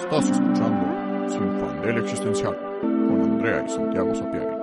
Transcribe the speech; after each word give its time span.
Estás 0.00 0.30
escuchando 0.30 1.28
Sin 1.28 1.60
Fandel 1.60 1.98
Existencial 1.98 2.56
con 2.80 3.20
Andrea 3.20 3.64
y 3.66 3.68
Santiago 3.68 4.14
Sapiari. 4.14 4.54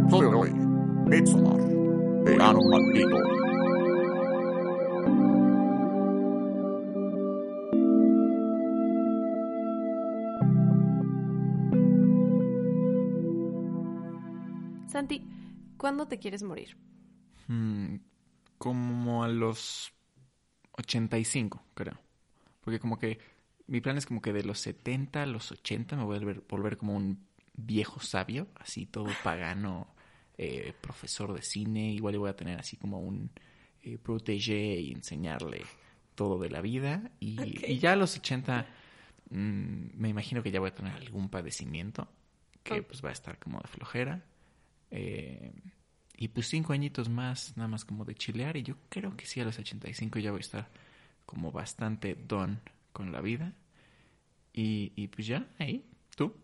Episodio 0.00 0.30
de 0.30 0.36
hoy, 0.36 0.52
Midsommar, 1.06 1.60
Verano 2.24 2.60
Maldito. 2.70 3.16
Santi, 14.86 15.26
¿cuándo 15.76 16.06
te 16.06 16.18
quieres 16.18 16.42
morir? 16.42 16.76
Mm, 17.48 17.96
como 18.56 19.24
a 19.24 19.28
los 19.28 19.92
85, 20.78 21.62
creo. 21.74 21.98
Porque 22.62 22.78
como 22.78 22.96
que 22.98 23.18
mi 23.66 23.80
plan 23.80 23.96
es 23.96 24.06
como 24.06 24.20
que 24.20 24.32
de 24.32 24.44
los 24.44 24.58
70 24.60 25.22
a 25.22 25.26
los 25.26 25.52
80 25.52 25.96
me 25.96 26.04
voy 26.04 26.16
a 26.16 26.20
volver, 26.20 26.42
volver 26.48 26.76
como 26.76 26.96
un 26.96 27.26
viejo 27.54 28.00
sabio, 28.00 28.48
así 28.56 28.86
todo 28.86 29.08
pagano, 29.22 29.88
eh, 30.38 30.72
profesor 30.80 31.32
de 31.32 31.42
cine. 31.42 31.92
Igual 31.92 32.18
voy 32.18 32.30
a 32.30 32.36
tener 32.36 32.58
así 32.58 32.76
como 32.76 33.00
un 33.00 33.30
eh, 33.82 33.98
protégé 33.98 34.80
y 34.80 34.92
enseñarle 34.92 35.62
todo 36.14 36.38
de 36.38 36.50
la 36.50 36.60
vida. 36.60 37.10
Y, 37.20 37.78
ya 37.78 37.92
a 37.92 37.96
los 37.96 38.16
80 38.16 38.66
mm, 39.30 39.34
me 39.94 40.08
imagino 40.08 40.42
que 40.42 40.50
ya 40.50 40.60
voy 40.60 40.70
a 40.70 40.74
tener 40.74 40.92
algún 40.92 41.28
padecimiento 41.28 42.08
que 42.62 42.82
pues 42.82 43.04
va 43.04 43.08
a 43.08 43.12
estar 43.12 43.38
como 43.38 43.60
de 43.60 43.68
flojera. 43.68 44.24
Eh, 44.90 45.52
y 46.16 46.28
pues 46.28 46.46
cinco 46.48 46.72
añitos 46.72 47.08
más, 47.08 47.56
nada 47.56 47.68
más 47.68 47.84
como 47.84 48.04
de 48.04 48.14
chilear. 48.14 48.56
Y 48.56 48.62
yo 48.62 48.76
creo 48.88 49.16
que 49.16 49.26
sí, 49.26 49.40
a 49.40 49.44
los 49.44 49.58
85 49.58 50.18
ya 50.18 50.30
voy 50.30 50.38
a 50.38 50.40
estar 50.40 50.68
como 51.26 51.50
bastante 51.50 52.14
done 52.14 52.58
con 52.92 53.12
la 53.12 53.20
vida. 53.20 53.54
Y, 54.52 54.92
y 54.96 55.08
pues 55.08 55.26
ya, 55.26 55.48
ahí, 55.58 55.84
tú. 56.16 56.34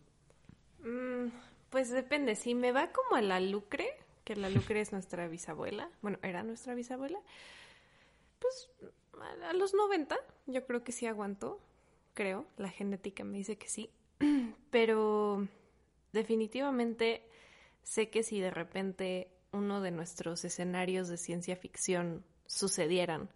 Mm, 0.81 1.29
pues 1.71 1.91
depende, 1.91 2.35
si 2.37 2.55
me 2.55 2.73
va 2.73 2.93
como 2.93 3.17
a 3.17 3.23
la 3.23 3.41
Lucre, 3.41 3.89
que 4.25 4.37
la 4.37 4.51
Lucre 4.51 4.81
es 4.81 4.93
nuestra 4.93 5.29
bisabuela, 5.29 5.91
bueno, 6.03 6.19
era 6.23 6.43
nuestra 6.43 6.75
bisabuela, 6.75 7.21
pues 8.39 8.71
a, 9.43 9.53
los 9.53 9.75
90 9.75 10.17
yo 10.47 10.65
creo 10.67 10.85
que 10.85 10.93
sí 10.93 11.07
aguantó, 11.07 11.61
creo, 12.15 12.47
la 12.57 12.71
genética 12.71 13.25
me 13.25 13.39
dice 13.39 13.59
que 13.59 13.69
sí, 13.69 13.91
pero 14.71 15.47
definitivamente 16.13 17.23
sé 17.83 18.11
que 18.11 18.23
si 18.23 18.41
de 18.41 18.51
repente 18.51 19.31
uno 19.53 19.81
de 19.81 19.91
nuestros 19.91 20.45
escenarios 20.45 21.09
de 21.09 21.17
ciencia 21.17 21.57
ficción 21.57 22.25
sucedieran 22.47 23.31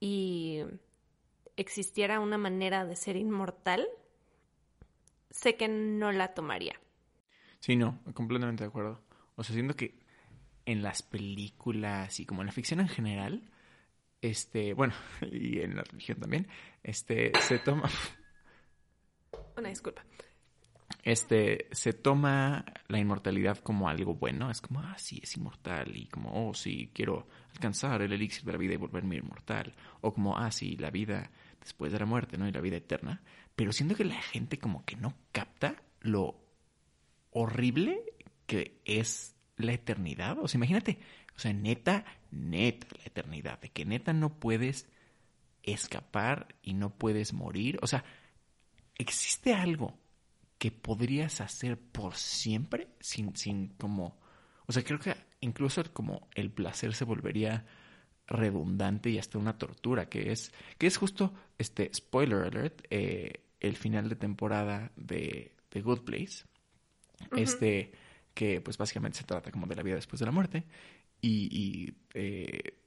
y 0.00 0.62
existiera 1.56 2.20
una 2.20 2.38
manera 2.38 2.84
de 2.84 2.96
ser 2.96 3.16
inmortal, 3.16 3.86
sé 5.30 5.56
que 5.56 5.68
no 5.68 6.12
la 6.12 6.34
tomaría. 6.34 6.80
Sí, 7.60 7.76
no, 7.76 8.00
completamente 8.14 8.64
de 8.64 8.68
acuerdo. 8.68 9.00
O 9.36 9.44
sea, 9.44 9.54
siento 9.54 9.74
que 9.74 9.98
en 10.66 10.82
las 10.82 11.02
películas 11.02 12.20
y 12.20 12.26
como 12.26 12.42
en 12.42 12.46
la 12.46 12.52
ficción 12.52 12.80
en 12.80 12.88
general, 12.88 13.50
este, 14.20 14.74
bueno, 14.74 14.94
y 15.32 15.60
en 15.60 15.76
la 15.76 15.82
religión 15.82 16.20
también, 16.20 16.48
este, 16.82 17.32
se 17.40 17.58
toma, 17.58 17.90
Una 19.56 19.68
disculpa. 19.68 20.04
Este, 21.04 21.68
se 21.70 21.92
toma 21.92 22.64
la 22.88 22.98
inmortalidad 22.98 23.58
como 23.58 23.90
algo 23.90 24.14
bueno. 24.14 24.50
Es 24.50 24.62
como, 24.62 24.80
ah, 24.80 24.96
sí, 24.96 25.20
es 25.22 25.36
inmortal. 25.36 25.94
Y 25.94 26.06
como, 26.06 26.48
oh, 26.48 26.54
sí, 26.54 26.90
quiero 26.94 27.28
alcanzar 27.52 28.00
el 28.00 28.14
elixir 28.14 28.44
de 28.44 28.52
la 28.52 28.58
vida 28.58 28.72
y 28.72 28.78
volverme 28.78 29.16
inmortal. 29.16 29.74
O 30.00 30.14
como, 30.14 30.38
ah, 30.38 30.50
sí, 30.50 30.78
la 30.78 30.90
vida 30.90 31.30
después 31.60 31.92
de 31.92 31.98
la 31.98 32.06
muerte, 32.06 32.38
¿no? 32.38 32.48
Y 32.48 32.52
la 32.52 32.62
vida 32.62 32.78
eterna. 32.78 33.22
Pero 33.54 33.70
siento 33.72 33.94
que 33.94 34.04
la 34.04 34.20
gente 34.20 34.58
como 34.58 34.86
que 34.86 34.96
no 34.96 35.14
capta 35.30 35.82
lo 36.00 36.40
horrible 37.30 38.00
que 38.46 38.80
es 38.86 39.36
la 39.58 39.74
eternidad. 39.74 40.38
O 40.38 40.48
sea, 40.48 40.56
imagínate, 40.56 41.00
o 41.36 41.38
sea, 41.38 41.52
neta, 41.52 42.06
neta 42.30 42.86
la 42.96 43.04
eternidad. 43.04 43.60
De 43.60 43.68
que 43.68 43.84
neta 43.84 44.14
no 44.14 44.38
puedes 44.40 44.88
escapar 45.62 46.56
y 46.62 46.72
no 46.72 46.96
puedes 46.96 47.34
morir. 47.34 47.78
O 47.82 47.86
sea, 47.86 48.04
¿existe 48.96 49.52
algo 49.52 49.98
que 50.64 50.70
podrías 50.72 51.42
hacer 51.42 51.78
por 51.78 52.14
siempre 52.16 52.88
sin, 52.98 53.36
sin 53.36 53.68
como... 53.76 54.18
O 54.66 54.72
sea, 54.72 54.82
creo 54.82 54.98
que 54.98 55.14
incluso 55.42 55.84
como 55.92 56.26
el 56.34 56.50
placer 56.50 56.94
se 56.94 57.04
volvería 57.04 57.66
redundante 58.26 59.10
y 59.10 59.18
hasta 59.18 59.36
una 59.36 59.58
tortura, 59.58 60.08
que 60.08 60.32
es, 60.32 60.54
que 60.78 60.86
es 60.86 60.96
justo, 60.96 61.34
este, 61.58 61.90
spoiler 61.92 62.44
alert, 62.44 62.80
eh, 62.88 63.44
el 63.60 63.76
final 63.76 64.08
de 64.08 64.16
temporada 64.16 64.90
de 64.96 65.52
The 65.68 65.82
Good 65.82 66.00
Place, 66.04 66.44
este, 67.36 67.92
que 68.32 68.62
pues 68.62 68.78
básicamente 68.78 69.18
se 69.18 69.24
trata 69.24 69.50
como 69.50 69.66
de 69.66 69.76
la 69.76 69.82
vida 69.82 69.96
después 69.96 70.20
de 70.20 70.26
la 70.26 70.32
muerte, 70.32 70.64
y, 71.20 71.48
y, 71.52 71.94
eh, 72.14 72.78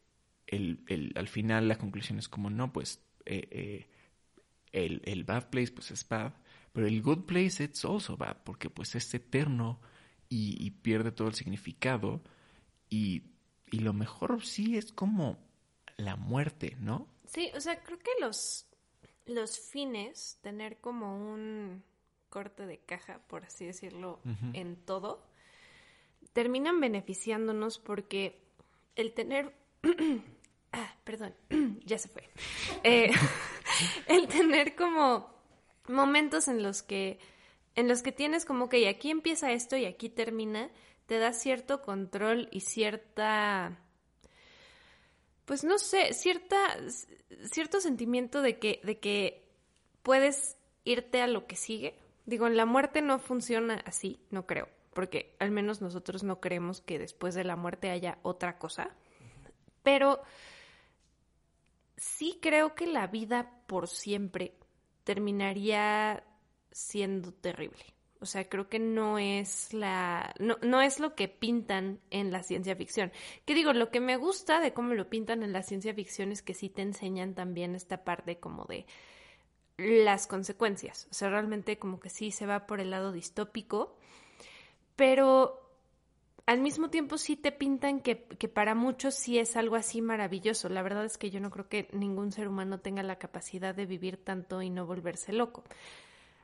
el, 0.48 0.80
el- 0.88 1.14
al 1.16 1.28
final 1.28 1.68
la 1.68 1.78
conclusión 1.78 2.18
es 2.18 2.28
como, 2.28 2.50
no, 2.50 2.74
pues 2.74 3.02
eh, 3.26 3.88
el, 4.72 5.02
el 5.06 5.24
bad 5.24 5.50
place 5.50 5.72
pues 5.72 5.92
es 5.92 6.08
bad, 6.08 6.34
pero 6.74 6.88
el 6.88 7.02
good 7.02 7.26
place 7.26 7.64
it's 7.64 7.86
also 7.86 8.18
bad, 8.18 8.38
porque 8.44 8.70
pues 8.70 8.96
es 8.96 9.14
eterno 9.14 9.80
y, 10.30 10.56
y 10.64 10.72
pierde 10.72 11.12
todo 11.12 11.28
el 11.28 11.34
significado, 11.34 12.22
y, 12.90 13.24
y 13.72 13.80
lo 13.80 13.94
mejor 13.94 14.46
sí 14.46 14.78
es 14.78 14.92
como 14.92 15.38
la 15.98 16.16
muerte, 16.16 16.78
¿no? 16.80 17.08
Sí, 17.26 17.52
o 17.56 17.60
sea, 17.60 17.84
creo 17.84 18.00
que 18.00 18.12
los, 18.22 18.68
los 19.26 19.60
fines, 19.60 20.40
tener 20.42 20.80
como 20.80 21.34
un 21.34 21.84
corte 22.30 22.66
de 22.66 22.80
caja, 22.80 23.20
por 23.28 23.46
así 23.46 23.66
decirlo, 23.66 24.22
en 24.54 24.76
todo, 24.76 25.26
terminan 26.34 26.80
beneficiándonos 26.80 27.80
porque 27.80 28.42
el 28.96 29.14
tener... 29.14 29.54
ah, 30.72 30.96
perdón, 31.04 31.34
ya 31.86 31.98
se 31.98 32.10
fue. 32.10 32.30
Eh, 32.84 33.12
el 34.08 34.28
tener 34.28 34.76
como 34.76 35.37
momentos 35.88 36.48
en 36.48 36.64
los 36.64 36.84
que 36.84 37.20
en 37.76 37.88
los 37.88 38.02
que 38.02 38.12
tienes 38.12 38.44
como 38.44 38.70
que 38.70 38.90
aquí 38.90 39.12
empieza 39.12 39.52
esto 39.52 39.78
y 39.78 39.86
aquí 39.86 40.10
termina, 40.10 40.72
te 41.06 41.20
da 41.20 41.32
cierto 41.32 41.84
control 41.84 42.50
y 42.52 42.62
cierta 42.62 43.78
pues 45.48 45.64
no 45.64 45.78
sé, 45.80 46.14
cierta, 46.14 46.58
cierto 47.50 47.80
sentimiento 47.80 48.42
de 48.42 48.60
que, 48.60 48.82
de 48.84 49.00
que 49.00 49.48
puedes 50.04 50.58
irte 50.84 51.22
a 51.22 51.28
lo 51.28 51.48
que 51.48 51.56
sigue. 51.56 51.98
Digo, 52.26 52.50
la 52.50 52.66
muerte 52.66 53.02
no 53.02 53.18
funciona 53.18 53.82
así, 53.86 54.20
no 54.30 54.46
creo, 54.46 54.68
porque 54.94 55.38
al 55.40 55.52
menos 55.52 55.82
nosotros 55.82 56.24
no 56.24 56.42
creemos 56.42 56.82
que 56.82 57.00
después 57.00 57.34
de 57.34 57.46
la 57.46 57.56
muerte 57.56 57.92
haya 57.92 58.18
otra 58.24 58.58
cosa. 58.58 58.90
Pero 59.84 60.22
sí 61.96 62.40
creo 62.42 62.76
que 62.76 62.86
la 62.86 63.08
vida 63.08 63.50
por 63.68 63.88
siempre 63.88 64.54
terminaría 65.08 66.22
siendo 66.70 67.32
terrible. 67.32 67.86
O 68.20 68.26
sea, 68.26 68.50
creo 68.50 68.68
que 68.68 68.78
no 68.78 69.18
es 69.18 69.74
la. 69.74 70.34
No, 70.38 70.58
no 70.62 70.82
es 70.82 71.00
lo 71.00 71.16
que 71.16 71.30
pintan 71.30 72.02
en 72.10 72.32
la 72.32 72.44
ciencia 72.44 72.76
ficción. 72.76 73.14
Que 73.46 73.54
digo, 73.54 73.72
lo 73.72 73.90
que 73.90 74.02
me 74.02 74.18
gusta 74.18 74.60
de 74.60 74.74
cómo 74.74 74.96
lo 74.96 75.10
pintan 75.10 75.44
en 75.44 75.54
la 75.54 75.64
ciencia 75.64 75.94
ficción 75.94 76.34
es 76.34 76.42
que 76.42 76.54
sí 76.54 76.68
te 76.68 76.82
enseñan 76.82 77.36
también 77.36 77.74
esta 77.74 78.04
parte 78.04 78.38
como 78.38 78.66
de 78.66 78.86
las 79.78 80.28
consecuencias. 80.28 81.08
O 81.10 81.14
sea, 81.14 81.30
realmente 81.30 81.80
como 81.80 82.02
que 82.02 82.10
sí 82.10 82.32
se 82.32 82.46
va 82.46 82.68
por 82.68 82.82
el 82.82 82.92
lado 82.92 83.14
distópico. 83.14 83.96
Pero 84.98 85.67
al 86.48 86.62
mismo 86.62 86.90
tiempo 86.90 87.18
sí 87.18 87.36
te 87.36 87.52
pintan 87.52 88.00
que, 88.00 88.24
que 88.24 88.48
para 88.48 88.74
muchos 88.74 89.14
sí 89.14 89.38
es 89.38 89.56
algo 89.56 89.76
así 89.76 90.02
maravilloso. 90.02 90.70
La 90.70 90.82
verdad 90.82 91.06
es 91.06 91.18
que 91.18 91.30
yo 91.30 91.40
no 91.40 91.52
creo 91.52 91.68
que 91.68 91.90
ningún 91.92 92.32
ser 92.32 92.48
humano 92.48 92.80
tenga 92.80 93.04
la 93.04 93.18
capacidad 93.18 93.76
de 93.76 93.86
vivir 93.86 94.18
tanto 94.18 94.62
y 94.62 94.70
no 94.70 94.86
volverse 94.86 95.34
loco. 95.34 95.64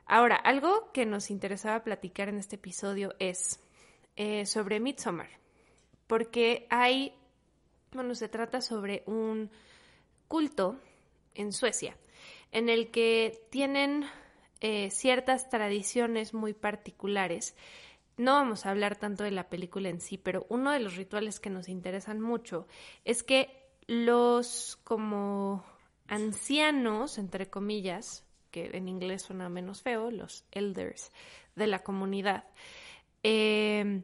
Ahora, 0.06 0.36
algo 0.36 0.92
que 0.92 1.06
nos 1.06 1.30
interesaba 1.30 1.82
platicar 1.82 2.28
en 2.28 2.36
este 2.36 2.56
episodio 2.56 3.14
es 3.18 3.58
eh, 4.16 4.44
sobre 4.44 4.78
Midsommar, 4.78 5.30
porque 6.06 6.66
hay, 6.68 7.14
bueno, 7.92 8.14
se 8.14 8.28
trata 8.28 8.60
sobre 8.60 9.02
un 9.06 9.50
culto 10.28 10.78
en 11.34 11.52
Suecia 11.52 11.96
en 12.52 12.68
el 12.68 12.90
que 12.90 13.42
tienen 13.50 14.04
eh, 14.60 14.90
ciertas 14.90 15.48
tradiciones 15.48 16.34
muy 16.34 16.52
particulares. 16.52 17.56
No 18.16 18.34
vamos 18.34 18.64
a 18.64 18.70
hablar 18.70 18.96
tanto 18.96 19.24
de 19.24 19.32
la 19.32 19.48
película 19.48 19.88
en 19.88 20.00
sí, 20.00 20.18
pero 20.18 20.46
uno 20.48 20.70
de 20.70 20.80
los 20.80 20.96
rituales 20.96 21.40
que 21.40 21.50
nos 21.50 21.68
interesan 21.68 22.20
mucho 22.20 22.66
es 23.04 23.22
que 23.22 23.64
los 23.86 24.78
como 24.84 25.64
ancianos, 26.06 27.18
entre 27.18 27.50
comillas, 27.50 28.24
que 28.50 28.70
en 28.72 28.88
inglés 28.88 29.22
suena 29.22 29.48
menos 29.48 29.82
feo, 29.82 30.10
los 30.10 30.44
elders 30.52 31.10
de 31.56 31.66
la 31.66 31.80
comunidad, 31.80 32.44
eh, 33.22 34.02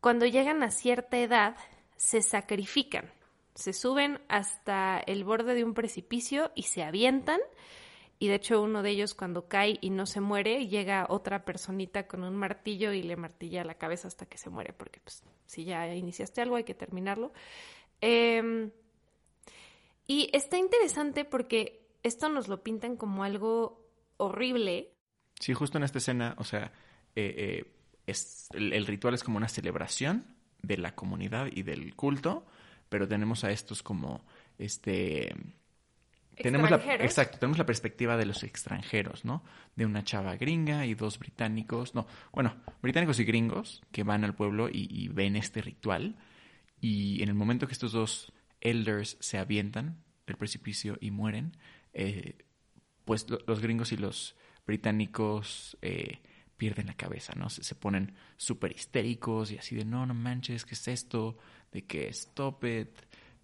cuando 0.00 0.26
llegan 0.26 0.62
a 0.62 0.70
cierta 0.70 1.18
edad 1.18 1.56
se 1.96 2.22
sacrifican, 2.22 3.10
se 3.54 3.72
suben 3.72 4.20
hasta 4.28 4.98
el 4.98 5.24
borde 5.24 5.54
de 5.54 5.64
un 5.64 5.74
precipicio 5.74 6.52
y 6.54 6.64
se 6.64 6.84
avientan 6.84 7.40
y 8.18 8.28
de 8.28 8.36
hecho 8.36 8.62
uno 8.62 8.82
de 8.82 8.90
ellos 8.90 9.14
cuando 9.14 9.48
cae 9.48 9.78
y 9.80 9.90
no 9.90 10.06
se 10.06 10.20
muere, 10.20 10.68
llega 10.68 11.06
otra 11.08 11.44
personita 11.44 12.06
con 12.06 12.24
un 12.24 12.34
martillo 12.34 12.92
y 12.92 13.02
le 13.02 13.16
martilla 13.16 13.64
la 13.64 13.74
cabeza 13.74 14.08
hasta 14.08 14.26
que 14.26 14.38
se 14.38 14.48
muere, 14.48 14.72
porque 14.72 15.00
pues 15.00 15.22
si 15.46 15.64
ya 15.64 15.94
iniciaste 15.94 16.40
algo 16.40 16.56
hay 16.56 16.64
que 16.64 16.74
terminarlo. 16.74 17.32
Em, 18.00 18.70
y 20.06 20.30
está 20.32 20.58
interesante 20.58 21.24
porque 21.24 21.86
esto 22.02 22.28
nos 22.28 22.48
lo 22.48 22.62
pintan 22.62 22.96
como 22.96 23.24
algo 23.24 23.84
horrible. 24.16 24.92
Sí, 25.38 25.52
justo 25.52 25.76
en 25.76 25.84
esta 25.84 25.98
escena, 25.98 26.34
o 26.38 26.44
sea, 26.44 26.72
eh, 27.14 27.34
eh, 27.36 27.72
es, 28.06 28.48
el, 28.52 28.86
ritual 28.86 29.14
es 29.14 29.22
como 29.22 29.36
una 29.36 29.48
celebración 29.48 30.24
de 30.62 30.78
la 30.78 30.94
comunidad 30.94 31.48
y 31.52 31.62
del 31.62 31.94
culto, 31.94 32.46
pero 32.88 33.06
tenemos 33.06 33.44
a 33.44 33.50
estos 33.50 33.82
como, 33.82 34.24
este... 34.58 35.34
Tenemos 36.42 36.70
la, 36.70 36.76
exacto, 36.96 37.38
tenemos 37.38 37.56
la 37.56 37.64
perspectiva 37.64 38.16
de 38.16 38.26
los 38.26 38.42
extranjeros, 38.42 39.24
¿no? 39.24 39.42
De 39.74 39.86
una 39.86 40.04
chava 40.04 40.36
gringa 40.36 40.84
y 40.84 40.94
dos 40.94 41.18
británicos, 41.18 41.94
no, 41.94 42.06
bueno, 42.32 42.56
británicos 42.82 43.18
y 43.20 43.24
gringos 43.24 43.82
que 43.90 44.02
van 44.02 44.22
al 44.22 44.34
pueblo 44.34 44.68
y, 44.70 45.08
ven 45.08 45.36
este 45.36 45.62
ritual 45.62 46.16
y 46.80 47.22
en 47.22 47.30
el 47.30 47.34
momento 47.34 47.66
que 47.66 47.72
estos 47.72 47.92
dos 47.92 48.32
elders 48.60 49.16
se 49.20 49.38
avientan 49.38 50.02
del 50.26 50.36
precipicio 50.36 50.98
y 51.00 51.10
mueren, 51.10 51.56
eh, 51.94 52.36
pues 53.06 53.26
los 53.46 53.60
gringos 53.60 53.92
y 53.92 53.96
los 53.96 54.36
británicos 54.66 55.78
eh, 55.80 56.20
pierden 56.56 56.86
la 56.86 56.94
cabeza, 56.94 57.32
¿no? 57.36 57.48
Se, 57.48 57.74
ponen 57.74 58.14
súper 58.36 58.72
histéricos 58.72 59.52
y 59.52 59.58
así 59.58 59.74
de, 59.74 59.84
no, 59.84 60.04
no 60.04 60.14
manches, 60.14 60.64
¿qué 60.64 60.74
es 60.74 60.88
esto? 60.88 61.38
De 61.72 61.86
que 61.86 62.08
stop 62.08 62.64
it, 62.64 62.90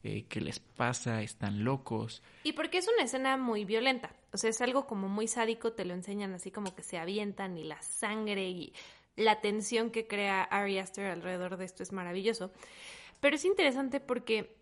eh, 0.05 0.27
¿qué 0.29 0.41
les 0.41 0.61
pasa? 0.61 1.23
Están 1.23 1.65
locos. 1.65 2.23
Y 2.45 2.53
porque 2.53 2.79
es 2.79 2.89
una 2.89 3.05
escena 3.05 3.37
muy 3.37 3.65
violenta, 3.65 4.15
o 4.33 4.37
sea, 4.37 4.51
es 4.51 4.61
algo 4.61 4.87
como 4.87 5.09
muy 5.09 5.29
sádico, 5.29 5.73
te 5.73 5.85
lo 5.85 5.95
enseñan 5.95 6.33
así 6.35 6.51
como 6.51 6.75
que 6.75 6.83
se 6.83 6.99
avientan 6.99 7.57
y 7.59 7.65
la 7.65 7.81
sangre 7.83 8.49
y 8.49 8.73
la 9.17 9.41
tensión 9.41 9.91
que 9.91 10.07
crea 10.07 10.43
Ari 10.43 10.79
Aster 10.79 11.07
alrededor 11.07 11.57
de 11.57 11.65
esto 11.65 11.83
es 11.83 11.93
maravilloso. 11.93 12.51
Pero 13.21 13.37
es 13.37 13.45
interesante 13.45 14.01
porque 14.01 14.57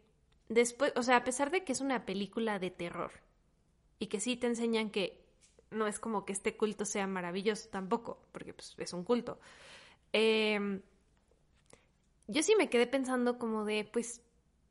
después, 0.49 0.93
o 0.97 1.03
sea, 1.03 1.17
a 1.17 1.25
pesar 1.25 1.51
de 1.51 1.65
que 1.65 1.73
es 1.73 1.81
una 1.81 2.05
película 2.05 2.59
de 2.59 2.71
terror 2.71 3.13
y 3.99 4.09
que 4.09 4.21
sí 4.21 4.37
te 4.37 4.49
enseñan 4.49 4.91
que 4.91 5.21
no 5.71 5.87
es 5.87 5.99
como 5.99 6.25
que 6.25 6.33
este 6.33 6.57
culto 6.57 6.85
sea 6.85 7.07
maravilloso 7.07 7.69
tampoco, 7.69 8.21
porque 8.33 8.53
pues, 8.53 8.75
es 8.77 8.93
un 8.93 9.05
culto. 9.05 9.41
Em, 10.13 10.83
yo 12.27 12.43
sí 12.43 12.55
me 12.57 12.69
quedé 12.69 12.87
pensando 12.87 13.39
como 13.39 13.65
de, 13.65 13.85
pues, 13.85 14.23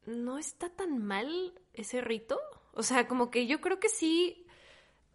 no 0.09 0.38
está 0.38 0.69
tan 0.69 1.03
mal 1.03 1.53
ese 1.73 2.01
rito. 2.01 2.39
O 2.73 2.83
sea, 2.83 3.07
como 3.07 3.29
que 3.31 3.47
yo 3.47 3.61
creo 3.61 3.79
que 3.79 3.89
sí 3.89 4.45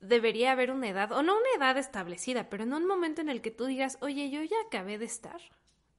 debería 0.00 0.52
haber 0.52 0.70
una 0.70 0.88
edad, 0.88 1.12
o 1.12 1.23
no 1.23 1.35
una 1.37 1.49
edad 1.56 1.79
establecida, 1.79 2.50
pero 2.50 2.64
en 2.64 2.73
un 2.73 2.87
momento 2.87 3.20
en 3.20 3.29
el 3.29 3.41
que 3.41 3.50
tú 3.50 3.64
digas, 3.64 3.99
oye, 4.00 4.31
yo 4.31 4.43
ya 4.43 4.56
acabé 4.67 4.99
de 4.99 5.06
estar, 5.06 5.41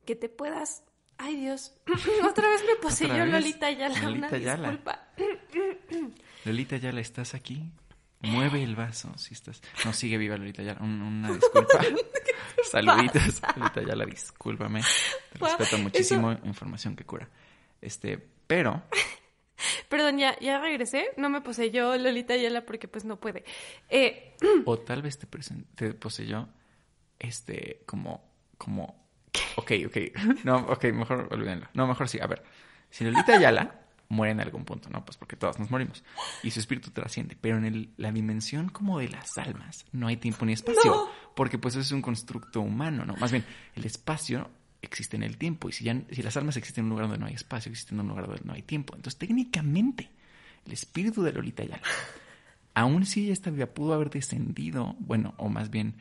que 0.05 0.15
te 0.15 0.29
puedas... 0.29 0.83
Ay 1.17 1.37
Dios, 1.37 1.73
otra 2.29 2.49
vez 2.49 2.61
me 2.65 2.75
poseyó 2.75 3.25
Lolita 3.25 3.71
Yala, 3.71 4.01
Lolita 4.01 4.37
Yala. 4.37 4.69
disculpa. 4.69 5.07
Lolita 6.45 6.75
Yala, 6.75 6.99
¿estás 6.99 7.33
aquí? 7.33 7.71
Mueve 8.19 8.63
el 8.63 8.75
vaso 8.75 9.17
si 9.17 9.33
estás. 9.33 9.61
No, 9.85 9.93
sigue 9.93 10.17
viva 10.17 10.35
Lolita 10.35 10.61
Yala. 10.61 10.81
una 10.81 11.31
disculpa. 11.31 11.79
Saluditos. 12.69 13.41
Lolita 13.55 13.81
Yala, 13.81 14.05
discúlpame. 14.05 14.81
Te 15.31 15.39
respeto 15.39 15.77
muchísimo. 15.77 16.33
Información 16.43 16.97
que 16.97 17.05
cura. 17.05 17.29
Este, 17.81 18.27
pero. 18.47 18.83
Perdón, 19.89 20.17
ya, 20.17 20.37
ya 20.39 20.59
regresé. 20.59 21.07
No 21.17 21.29
me 21.29 21.41
poseyó 21.41 21.97
Lolita 21.97 22.35
Yala 22.35 22.65
porque 22.65 22.87
pues 22.87 23.05
no 23.05 23.19
puede. 23.19 23.45
Eh, 23.89 24.35
o 24.65 24.79
tal 24.79 25.01
vez 25.01 25.17
te, 25.17 25.27
te 25.75 25.93
poseyó 25.93 26.49
este 27.19 27.81
como 27.85 28.23
como 28.57 29.05
Ok, 29.55 29.71
ok. 29.87 29.97
No, 30.43 30.57
ok, 30.57 30.85
mejor 30.85 31.27
olvídenlo. 31.31 31.67
No, 31.73 31.87
mejor 31.87 32.09
sí. 32.09 32.19
A 32.19 32.27
ver. 32.27 32.43
Si 32.89 33.03
Lolita 33.03 33.39
Yala 33.39 33.81
muere 34.09 34.31
en 34.31 34.39
algún 34.39 34.65
punto, 34.65 34.89
¿no? 34.89 35.03
Pues 35.03 35.17
porque 35.17 35.35
todos 35.35 35.59
nos 35.59 35.69
morimos. 35.69 36.03
Y 36.43 36.51
su 36.51 36.59
espíritu 36.59 36.91
trasciende. 36.91 37.37
Pero 37.39 37.57
en 37.57 37.65
el, 37.65 37.93
la 37.97 38.11
dimensión 38.11 38.69
como 38.69 38.99
de 38.99 39.09
las 39.09 39.37
almas 39.37 39.85
no 39.91 40.07
hay 40.07 40.17
tiempo 40.17 40.45
ni 40.45 40.53
espacio. 40.53 41.09
Porque 41.35 41.57
pues 41.57 41.75
eso 41.75 41.81
es 41.81 41.91
un 41.91 42.01
constructo 42.01 42.61
humano, 42.61 43.05
¿no? 43.05 43.15
Más 43.15 43.31
bien, 43.31 43.45
el 43.75 43.85
espacio 43.85 44.49
existe 44.85 45.15
en 45.15 45.23
el 45.23 45.37
tiempo. 45.37 45.69
Y 45.69 45.71
si, 45.71 45.83
ya, 45.83 46.01
si 46.11 46.21
las 46.21 46.35
almas 46.37 46.57
existen 46.57 46.83
en 46.83 46.85
un 46.85 46.89
lugar 46.91 47.07
donde 47.07 47.19
no 47.19 47.27
hay 47.27 47.33
espacio, 47.33 47.69
existen 47.69 47.97
en 47.97 48.05
un 48.05 48.09
lugar 48.09 48.27
donde 48.27 48.43
no 48.45 48.53
hay 48.53 48.61
tiempo. 48.61 48.95
Entonces, 48.95 49.17
técnicamente, 49.17 50.09
el 50.65 50.73
espíritu 50.73 51.23
de 51.23 51.33
Lolita 51.33 51.63
Yala, 51.63 51.81
aún 52.73 53.05
si 53.05 53.31
esta 53.31 53.49
vida 53.49 53.67
pudo 53.67 53.93
haber 53.93 54.09
descendido, 54.09 54.95
bueno, 54.99 55.33
o 55.37 55.49
más 55.49 55.69
bien 55.69 55.95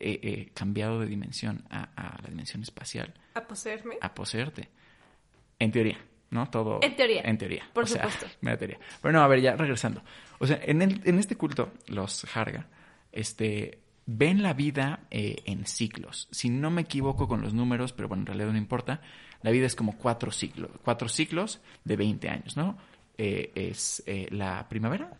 eh, 0.00 0.20
eh, 0.22 0.50
cambiado 0.54 1.00
de 1.00 1.06
dimensión 1.06 1.64
a, 1.70 1.88
a, 1.96 2.22
la 2.22 2.28
dimensión 2.28 2.62
espacial. 2.62 3.14
¿A 3.34 3.46
poseerme? 3.46 3.96
A 4.00 4.14
poseerte. 4.14 4.68
En 5.58 5.72
teoría. 5.72 5.98
¿no? 6.30 6.48
Todo. 6.50 6.80
En 6.82 6.96
teoría. 6.96 7.22
En 7.22 7.38
teoría. 7.38 7.64
Por 7.72 7.84
o 7.84 7.86
supuesto. 7.86 8.26
Sea, 8.42 8.56
teoría. 8.56 8.78
Pero 9.00 9.12
no, 9.12 9.22
a 9.22 9.28
ver, 9.28 9.40
ya 9.40 9.56
regresando. 9.56 10.02
O 10.38 10.46
sea, 10.46 10.60
en, 10.62 10.82
el, 10.82 11.00
en 11.04 11.18
este 11.18 11.36
culto, 11.36 11.72
los 11.88 12.24
Harga, 12.36 12.66
este, 13.12 13.80
ven 14.06 14.42
la 14.42 14.54
vida 14.54 15.00
eh, 15.10 15.42
en 15.44 15.66
ciclos. 15.66 16.28
Si 16.30 16.48
no 16.48 16.70
me 16.70 16.82
equivoco 16.82 17.28
con 17.28 17.42
los 17.42 17.52
números, 17.52 17.92
pero 17.92 18.08
bueno, 18.08 18.22
en 18.22 18.26
realidad 18.26 18.52
no 18.52 18.58
importa, 18.58 19.00
la 19.42 19.50
vida 19.50 19.66
es 19.66 19.74
como 19.74 19.98
cuatro 19.98 20.30
ciclos, 20.30 20.70
cuatro 20.84 21.08
ciclos 21.08 21.60
de 21.84 21.96
20 21.96 22.28
años, 22.28 22.56
¿no? 22.56 22.78
Eh, 23.18 23.52
es 23.54 24.02
eh, 24.06 24.28
la 24.30 24.68
primavera, 24.68 25.10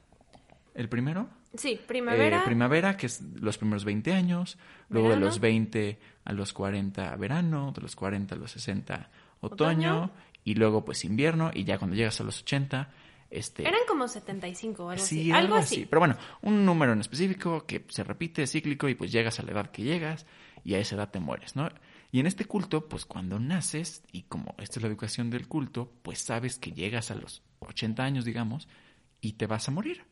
el 0.75 0.89
primero. 0.89 1.29
Sí, 1.55 1.81
primavera. 1.87 2.45
primavera, 2.45 2.97
que 2.97 3.07
es 3.07 3.23
los 3.41 3.57
primeros 3.57 3.85
20 3.85 4.13
años, 4.13 4.59
luego 4.91 5.11
de 5.11 5.17
los 5.17 5.41
20 5.41 5.99
a 6.25 6.33
los 6.33 6.53
40 6.53 7.17
verano, 7.17 7.73
de 7.73 7.81
los 7.81 7.97
40 7.97 8.35
a 8.35 8.39
los 8.39 8.51
60 8.51 9.11
otoño, 9.41 10.11
y 10.45 10.55
luego 10.55 10.85
pues 10.85 11.05
invierno 11.05 11.51
y 11.53 11.65
ya 11.65 11.79
cuando 11.79 11.97
llegas 11.97 12.21
a 12.21 12.25
los 12.25 12.43
80 12.43 12.91
este 13.31 13.67
eran 13.67 13.81
como 13.89 14.09
75 14.09 14.85
o 14.85 14.91
algo 14.91 15.05
sí, 15.05 15.21
así 15.21 15.33
algo, 15.33 15.57
así. 15.57 15.87
pero 15.89 16.01
bueno 16.01 16.17
un 16.43 16.65
número 16.65 16.93
en 16.93 17.01
específico 17.01 17.67
que 17.67 17.85
se 17.89 18.05
repite 18.05 18.47
cíclico 18.47 18.89
y 18.89 18.95
pues 18.95 19.11
llegas 19.11 19.41
a 19.41 19.43
la 19.43 19.53
edad 19.53 19.71
que 19.71 19.83
llegas 19.83 20.27
y 20.65 20.75
a 20.75 20.79
esa 20.79 20.97
edad 20.97 21.11
te 21.11 21.21
mueres 21.21 21.57
no 21.57 21.69
y 22.13 22.21
en 22.21 22.27
este 22.27 22.45
culto 22.45 22.89
pues 22.89 23.05
cuando 23.05 23.39
naces 23.39 24.03
y 24.13 24.23
como 24.23 24.55
esta 24.59 24.79
es 24.79 24.83
la 24.83 24.89
educación 24.89 25.31
del 25.31 25.49
culto 25.49 25.93
pues 26.03 26.21
sabes 26.21 26.59
que 26.59 26.73
llegas 26.73 27.11
a 27.11 27.15
los 27.15 27.43
80 27.61 28.03
años 28.03 28.25
digamos 28.25 28.69
y 29.21 29.33
te 29.33 29.47
vas 29.47 29.69
a 29.69 29.73
morir. 29.73 30.05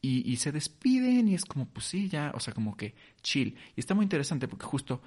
Y, 0.00 0.30
y 0.30 0.36
se 0.36 0.50
despiden 0.50 1.28
y 1.28 1.34
es 1.34 1.44
como 1.44 1.66
pues 1.66 1.86
sí 1.86 2.08
ya 2.08 2.32
o 2.34 2.40
sea 2.40 2.52
como 2.52 2.76
que 2.76 2.94
chill. 3.22 3.56
Y 3.76 3.80
está 3.80 3.94
muy 3.94 4.04
interesante 4.04 4.48
porque 4.48 4.66
justo 4.66 5.00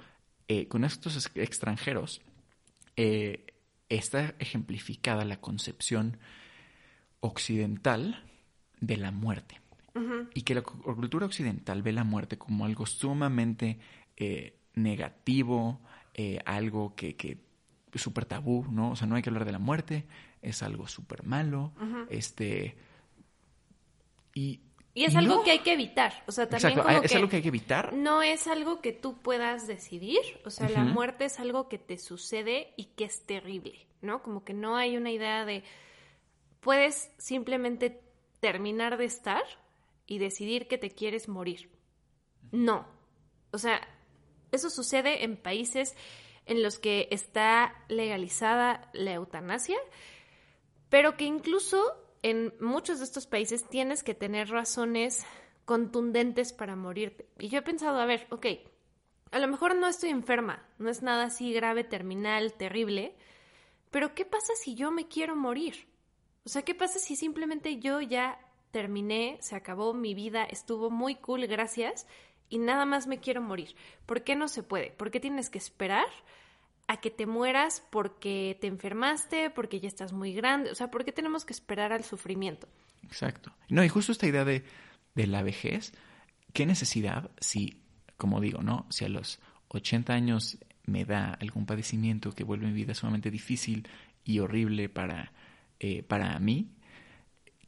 eh, 0.48 0.68
con 0.68 0.84
estos 0.84 1.30
extranjeros 1.34 2.22
eh, 2.96 3.46
está 3.88 4.34
ejemplificada 4.38 5.24
la 5.24 5.40
concepción 5.40 6.18
occidental 7.20 8.24
de 8.80 8.96
la 8.96 9.10
muerte. 9.10 9.60
Y 10.34 10.42
que 10.42 10.54
la 10.54 10.60
cultura 10.60 11.24
occidental 11.24 11.80
ve 11.80 11.90
la 11.90 12.04
muerte 12.04 12.36
como 12.36 12.66
algo 12.66 12.84
sumamente 12.84 13.78
eh, 14.18 14.58
negativo, 14.74 15.80
eh, 16.12 16.38
algo 16.44 16.94
que, 16.94 17.16
que 17.16 17.38
súper 17.94 18.26
tabú, 18.26 18.66
¿no? 18.70 18.90
O 18.90 18.96
sea, 18.96 19.06
no 19.06 19.16
hay 19.16 19.22
que 19.22 19.30
hablar 19.30 19.46
de 19.46 19.52
la 19.52 19.58
muerte, 19.58 20.04
es 20.42 20.62
algo 20.62 20.86
súper 20.86 21.24
malo, 21.24 21.72
este... 22.10 22.76
Y, 24.34 24.60
y 24.92 25.04
es 25.04 25.16
algo 25.16 25.42
que 25.44 25.52
hay 25.52 25.60
que 25.60 25.72
evitar. 25.72 26.24
O 26.26 26.32
sea, 26.32 26.46
también 26.46 26.78
Exacto, 26.78 27.02
es 27.02 27.14
algo 27.14 27.28
que 27.30 27.36
hay 27.36 27.42
que 27.42 27.48
evitar. 27.48 27.94
No 27.94 28.22
es 28.22 28.46
algo 28.48 28.82
que 28.82 28.92
tú 28.92 29.16
puedas 29.22 29.66
decidir. 29.66 30.20
O 30.44 30.50
sea, 30.50 30.68
la 30.68 30.84
muerte 30.84 31.24
es 31.24 31.40
algo 31.40 31.70
que 31.70 31.78
te 31.78 31.96
sucede 31.96 32.74
y 32.76 32.84
que 32.96 33.04
es 33.04 33.24
terrible. 33.24 33.86
¿no? 34.02 34.22
Como 34.22 34.44
que 34.44 34.54
no 34.54 34.76
hay 34.76 34.96
una 34.96 35.10
idea 35.10 35.44
de, 35.44 35.64
puedes 36.66 37.12
simplemente 37.16 38.02
terminar 38.40 38.98
de 38.98 39.04
estar 39.04 39.44
y 40.04 40.18
decidir 40.18 40.66
que 40.66 40.78
te 40.78 40.90
quieres 40.90 41.28
morir. 41.28 41.70
No. 42.50 42.88
O 43.52 43.58
sea, 43.58 43.80
eso 44.50 44.68
sucede 44.68 45.22
en 45.22 45.36
países 45.36 45.94
en 46.44 46.64
los 46.64 46.80
que 46.80 47.06
está 47.12 47.72
legalizada 47.86 48.90
la 48.94 49.12
eutanasia, 49.12 49.78
pero 50.88 51.16
que 51.16 51.24
incluso 51.24 51.80
en 52.22 52.52
muchos 52.58 52.98
de 52.98 53.04
estos 53.04 53.28
países 53.28 53.68
tienes 53.68 54.02
que 54.02 54.14
tener 54.14 54.48
razones 54.48 55.24
contundentes 55.66 56.52
para 56.52 56.74
morirte. 56.74 57.28
Y 57.38 57.48
yo 57.48 57.60
he 57.60 57.62
pensado, 57.62 58.00
a 58.00 58.06
ver, 58.06 58.26
ok, 58.30 58.46
a 59.30 59.38
lo 59.38 59.46
mejor 59.46 59.76
no 59.76 59.86
estoy 59.86 60.10
enferma, 60.10 60.68
no 60.80 60.90
es 60.90 61.00
nada 61.00 61.26
así 61.26 61.52
grave, 61.52 61.84
terminal, 61.84 62.54
terrible, 62.54 63.14
pero 63.92 64.16
¿qué 64.16 64.24
pasa 64.24 64.52
si 64.56 64.74
yo 64.74 64.90
me 64.90 65.06
quiero 65.06 65.36
morir? 65.36 65.86
O 66.46 66.48
sea, 66.48 66.62
¿qué 66.62 66.76
pasa 66.76 67.00
si 67.00 67.16
simplemente 67.16 67.80
yo 67.80 68.00
ya 68.00 68.38
terminé, 68.70 69.36
se 69.40 69.56
acabó 69.56 69.92
mi 69.94 70.14
vida, 70.14 70.44
estuvo 70.44 70.90
muy 70.90 71.16
cool, 71.16 71.46
gracias, 71.48 72.06
y 72.48 72.58
nada 72.58 72.86
más 72.86 73.08
me 73.08 73.18
quiero 73.18 73.42
morir? 73.42 73.74
¿Por 74.06 74.22
qué 74.22 74.36
no 74.36 74.46
se 74.46 74.62
puede? 74.62 74.92
¿Por 74.92 75.10
qué 75.10 75.18
tienes 75.18 75.50
que 75.50 75.58
esperar 75.58 76.06
a 76.86 76.98
que 76.98 77.10
te 77.10 77.26
mueras 77.26 77.82
porque 77.90 78.56
te 78.60 78.68
enfermaste, 78.68 79.50
porque 79.50 79.80
ya 79.80 79.88
estás 79.88 80.12
muy 80.12 80.32
grande? 80.34 80.70
O 80.70 80.76
sea, 80.76 80.88
¿por 80.88 81.04
qué 81.04 81.10
tenemos 81.10 81.44
que 81.44 81.52
esperar 81.52 81.92
al 81.92 82.04
sufrimiento? 82.04 82.68
Exacto. 83.02 83.52
No, 83.68 83.82
y 83.82 83.88
justo 83.88 84.12
esta 84.12 84.28
idea 84.28 84.44
de, 84.44 84.62
de 85.16 85.26
la 85.26 85.42
vejez 85.42 85.92
¿qué 86.56 86.64
necesidad 86.64 87.30
si, 87.40 87.82
como 88.16 88.40
digo, 88.40 88.62
¿no? 88.62 88.86
Si 88.88 89.04
a 89.04 89.10
los 89.10 89.40
80 89.68 90.14
años 90.14 90.58
me 90.84 91.04
da 91.04 91.34
algún 91.40 91.66
padecimiento 91.66 92.30
que 92.32 92.44
vuelve 92.44 92.68
mi 92.68 92.72
vida 92.72 92.94
sumamente 92.94 93.32
difícil 93.32 93.86
y 94.24 94.38
horrible 94.38 94.88
para, 94.88 95.32
eh, 95.80 96.02
para 96.02 96.38
mí, 96.38 96.70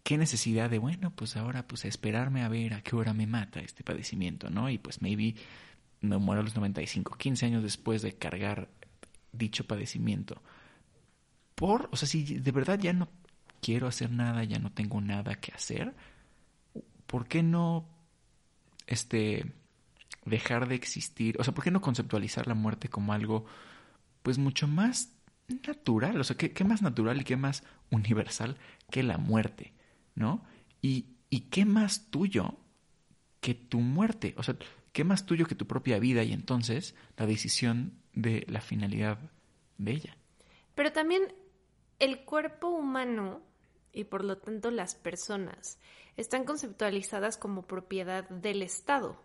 qué 0.03 0.17
necesidad 0.17 0.71
de, 0.71 0.79
bueno, 0.79 1.12
pues 1.15 1.37
ahora 1.37 1.67
pues 1.67 1.85
esperarme 1.85 2.43
a 2.43 2.49
ver 2.49 2.75
a 2.75 2.83
qué 2.83 2.97
hora 2.97 3.12
me 3.12 3.27
mata 3.27 3.61
este 3.61 3.85
padecimiento, 3.85 4.49
¿no? 4.50 4.71
Y 4.71 4.79
pues 4.79 5.03
maybe 5.03 5.35
me 6.00 6.17
muero 6.19 6.41
a 6.41 6.45
los 6.45 6.57
95, 6.57 7.17
15 7.17 7.47
años 7.47 7.62
después 7.62 8.03
de 8.03 8.15
cargar 8.15 8.71
dicho 9.33 9.67
padecimiento. 9.67 10.41
Por, 11.55 11.88
o 11.93 11.97
sea, 11.97 12.09
si 12.09 12.38
de 12.38 12.53
verdad 12.53 12.79
ya 12.79 12.93
no 12.93 13.09
quiero 13.61 13.87
hacer 13.87 14.11
nada, 14.11 14.45
ya 14.45 14.59
no 14.59 14.73
tengo 14.73 15.00
nada 15.00 15.35
que 15.37 15.53
hacer, 15.53 15.95
¿por 17.07 17.27
qué 17.27 17.43
no 17.43 17.87
este 18.87 19.53
dejar 20.25 20.69
de 20.69 20.77
existir? 20.77 21.37
O 21.41 21.45
sea, 21.45 21.55
¿por 21.55 21.65
qué 21.65 21.71
no 21.71 21.81
conceptualizar 21.81 22.47
la 22.47 22.55
muerte 22.55 22.88
como 22.88 23.12
algo 23.12 23.45
pues 24.23 24.38
mucho 24.38 24.69
más 24.69 25.12
natural? 25.49 26.21
O 26.21 26.25
sea, 26.25 26.37
¿qué, 26.37 26.52
qué 26.52 26.64
más 26.64 26.83
natural 26.83 27.21
y 27.21 27.25
qué 27.25 27.37
más 27.37 27.64
universal 27.90 28.57
que 28.90 29.02
la 29.02 29.19
muerte? 29.19 29.73
¿No? 30.14 30.45
Y, 30.83 31.07
y 31.31 31.43
qué 31.50 31.64
más 31.64 32.11
tuyo 32.11 32.59
que 33.40 33.55
tu 33.55 33.81
muerte. 33.81 34.35
O 34.37 34.43
sea, 34.43 34.57
qué 34.93 35.05
más 35.05 35.26
tuyo 35.26 35.47
que 35.47 35.55
tu 35.55 35.67
propia 35.67 35.99
vida 35.99 36.23
y 36.23 36.33
entonces 36.33 36.95
la 37.17 37.26
decisión 37.26 37.93
de 38.12 38.45
la 38.49 38.61
finalidad 38.61 39.19
de 39.78 39.93
ella. 39.93 40.17
Pero 40.75 40.93
también 40.93 41.23
el 41.99 42.25
cuerpo 42.25 42.69
humano 42.69 43.43
y 43.93 44.05
por 44.05 44.25
lo 44.25 44.38
tanto 44.38 44.71
las 44.71 44.95
personas 44.95 45.78
están 46.17 46.45
conceptualizadas 46.45 47.37
como 47.37 47.62
propiedad 47.62 48.28
del 48.28 48.62
Estado. 48.62 49.23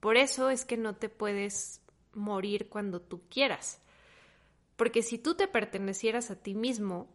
Por 0.00 0.16
eso 0.16 0.50
es 0.50 0.64
que 0.64 0.76
no 0.76 0.94
te 0.96 1.08
puedes 1.08 1.80
morir 2.12 2.68
cuando 2.68 3.00
tú 3.00 3.22
quieras. 3.28 3.80
Porque 4.76 5.02
si 5.02 5.18
tú 5.18 5.34
te 5.34 5.48
pertenecieras 5.48 6.30
a 6.30 6.36
ti 6.36 6.54
mismo, 6.54 7.08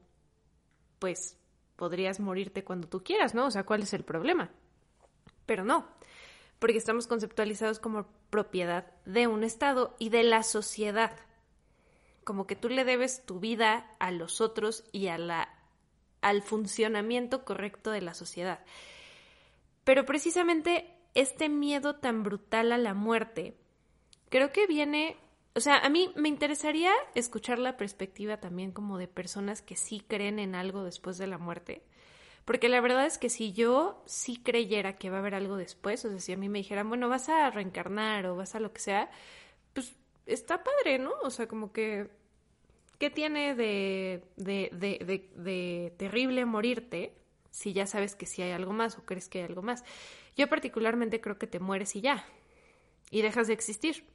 pues 0.99 1.37
podrías 1.75 2.19
morirte 2.19 2.63
cuando 2.63 2.87
tú 2.87 3.03
quieras, 3.03 3.33
¿no? 3.33 3.45
O 3.45 3.51
sea, 3.51 3.65
¿cuál 3.65 3.83
es 3.83 3.93
el 3.93 4.03
problema? 4.03 4.51
Pero 5.45 5.63
no, 5.63 5.87
porque 6.59 6.77
estamos 6.77 7.07
conceptualizados 7.07 7.79
como 7.79 8.07
propiedad 8.29 8.91
de 9.05 9.27
un 9.27 9.43
Estado 9.43 9.95
y 9.97 10.09
de 10.09 10.23
la 10.23 10.43
sociedad. 10.43 11.17
Como 12.23 12.45
que 12.45 12.55
tú 12.55 12.69
le 12.69 12.85
debes 12.85 13.25
tu 13.25 13.39
vida 13.39 13.95
a 13.99 14.11
los 14.11 14.41
otros 14.41 14.83
y 14.91 15.07
a 15.07 15.17
la, 15.17 15.49
al 16.21 16.43
funcionamiento 16.43 17.45
correcto 17.45 17.91
de 17.91 18.01
la 18.01 18.13
sociedad. 18.13 18.59
Pero 19.83 20.05
precisamente 20.05 20.93
este 21.15 21.49
miedo 21.49 21.95
tan 21.95 22.23
brutal 22.23 22.71
a 22.71 22.77
la 22.77 22.93
muerte, 22.93 23.57
creo 24.29 24.51
que 24.51 24.67
viene, 24.67 25.17
o 25.55 25.59
sea, 25.59 25.79
a 25.79 25.89
mí 25.89 26.11
me 26.15 26.29
interesaría 26.29 26.91
escuchar 27.15 27.59
la 27.59 27.77
perspectiva 27.77 28.37
también 28.37 28.71
como 28.71 28.97
de 28.97 29.07
personas 29.07 29.61
que 29.61 29.75
sí 29.75 30.03
creen 30.07 30.39
en 30.39 30.55
algo 30.55 30.83
después 30.83 31.17
de 31.17 31.27
la 31.27 31.37
muerte 31.37 31.83
porque 32.49 32.67
la 32.67 32.81
verdad 32.81 33.05
es 33.05 33.19
que 33.19 33.29
si 33.29 33.53
yo 33.53 34.01
sí 34.07 34.41
creyera 34.41 34.97
que 34.97 35.11
va 35.11 35.17
a 35.17 35.19
haber 35.19 35.35
algo 35.35 35.55
después, 35.55 36.03
o 36.03 36.09
sea, 36.09 36.19
si 36.19 36.33
a 36.33 36.35
mí 36.35 36.49
me 36.49 36.57
dijeran, 36.57 36.89
bueno, 36.89 37.07
vas 37.07 37.29
a 37.29 37.51
reencarnar 37.51 38.25
o 38.25 38.35
vas 38.35 38.55
a 38.55 38.59
lo 38.59 38.73
que 38.73 38.81
sea, 38.81 39.11
pues 39.73 39.95
está 40.25 40.63
padre, 40.63 40.97
¿no? 40.97 41.11
O 41.21 41.29
sea, 41.29 41.47
como 41.47 41.71
que, 41.71 42.09
¿qué 42.97 43.11
tiene 43.11 43.53
de, 43.53 44.23
de, 44.35 44.71
de, 44.73 45.29
de, 45.35 45.93
terrible 45.97 46.43
morirte 46.45 47.13
si 47.51 47.71
ya 47.71 47.85
sabes 47.85 48.15
que 48.15 48.25
sí 48.25 48.41
hay 48.41 48.49
algo 48.49 48.73
más 48.73 48.97
o 48.97 49.05
crees 49.05 49.29
que 49.29 49.37
hay 49.37 49.45
algo 49.45 49.61
más? 49.61 49.83
Yo 50.35 50.49
particularmente 50.49 51.21
creo 51.21 51.37
que 51.37 51.45
te 51.45 51.59
mueres 51.59 51.95
y 51.95 52.01
ya, 52.01 52.25
y 53.11 53.21
dejas 53.21 53.45
de 53.45 53.53
existir. 53.53 54.07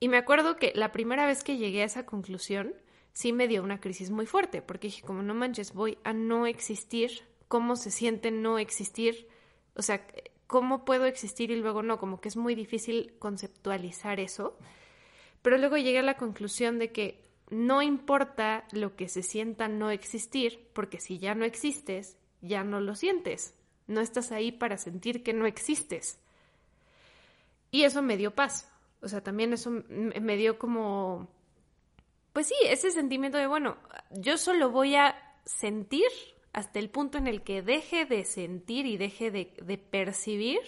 Y 0.00 0.08
me 0.08 0.18
acuerdo 0.18 0.56
que 0.56 0.72
la 0.74 0.92
primera 0.92 1.26
vez 1.26 1.42
que 1.42 1.56
llegué 1.56 1.82
a 1.82 1.86
esa 1.86 2.04
conclusión, 2.06 2.74
sí 3.12 3.32
me 3.32 3.48
dio 3.48 3.62
una 3.62 3.80
crisis 3.80 4.10
muy 4.10 4.26
fuerte, 4.26 4.60
porque 4.60 4.88
dije, 4.88 5.02
como 5.02 5.22
no 5.22 5.34
manches, 5.34 5.72
voy 5.72 5.98
a 6.04 6.12
no 6.12 6.46
existir 6.46 7.22
cómo 7.48 7.76
se 7.76 7.90
siente 7.90 8.30
no 8.30 8.58
existir, 8.58 9.28
o 9.74 9.82
sea, 9.82 10.06
cómo 10.46 10.84
puedo 10.84 11.06
existir 11.06 11.50
y 11.50 11.56
luego 11.56 11.82
no, 11.82 11.98
como 11.98 12.20
que 12.20 12.28
es 12.28 12.36
muy 12.36 12.54
difícil 12.54 13.14
conceptualizar 13.18 14.20
eso. 14.20 14.58
Pero 15.42 15.58
luego 15.58 15.76
llegué 15.76 16.00
a 16.00 16.02
la 16.02 16.16
conclusión 16.16 16.78
de 16.78 16.92
que 16.92 17.22
no 17.50 17.82
importa 17.82 18.64
lo 18.72 18.96
que 18.96 19.08
se 19.08 19.22
sienta 19.22 19.68
no 19.68 19.90
existir, 19.90 20.68
porque 20.72 21.00
si 21.00 21.18
ya 21.18 21.34
no 21.34 21.44
existes, 21.44 22.18
ya 22.40 22.64
no 22.64 22.80
lo 22.80 22.94
sientes. 22.94 23.54
No 23.86 24.00
estás 24.00 24.32
ahí 24.32 24.50
para 24.50 24.78
sentir 24.78 25.22
que 25.22 25.32
no 25.32 25.46
existes. 25.46 26.18
Y 27.70 27.84
eso 27.84 28.02
me 28.02 28.16
dio 28.16 28.34
paz. 28.34 28.68
O 29.02 29.08
sea, 29.08 29.22
también 29.22 29.52
eso 29.52 29.70
me 29.88 30.36
dio 30.36 30.58
como, 30.58 31.28
pues 32.32 32.48
sí, 32.48 32.54
ese 32.64 32.90
sentimiento 32.90 33.38
de, 33.38 33.46
bueno, 33.46 33.76
yo 34.10 34.38
solo 34.38 34.70
voy 34.70 34.96
a 34.96 35.14
sentir 35.44 36.08
hasta 36.52 36.78
el 36.78 36.88
punto 36.88 37.18
en 37.18 37.26
el 37.26 37.42
que 37.42 37.62
deje 37.62 38.06
de 38.06 38.24
sentir 38.24 38.86
y 38.86 38.96
deje 38.96 39.30
de, 39.30 39.78
percibir 39.90 40.60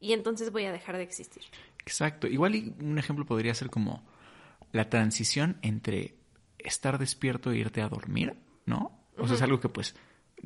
y 0.00 0.12
entonces 0.12 0.52
voy 0.52 0.64
a 0.66 0.72
dejar 0.72 0.96
de 0.96 1.02
existir. 1.02 1.42
Exacto. 1.80 2.28
Igual 2.28 2.74
un 2.80 2.98
ejemplo 2.98 3.26
podría 3.26 3.54
ser 3.54 3.68
como 3.68 4.06
la 4.72 4.88
transición 4.88 5.58
entre 5.62 6.14
estar 6.58 6.98
despierto 6.98 7.50
e 7.50 7.56
irte 7.56 7.82
a 7.82 7.88
dormir, 7.88 8.36
¿no? 8.66 8.98
O 9.18 9.26
sea, 9.26 9.36
es 9.36 9.42
algo 9.42 9.58
que 9.60 9.68
pues 9.68 9.96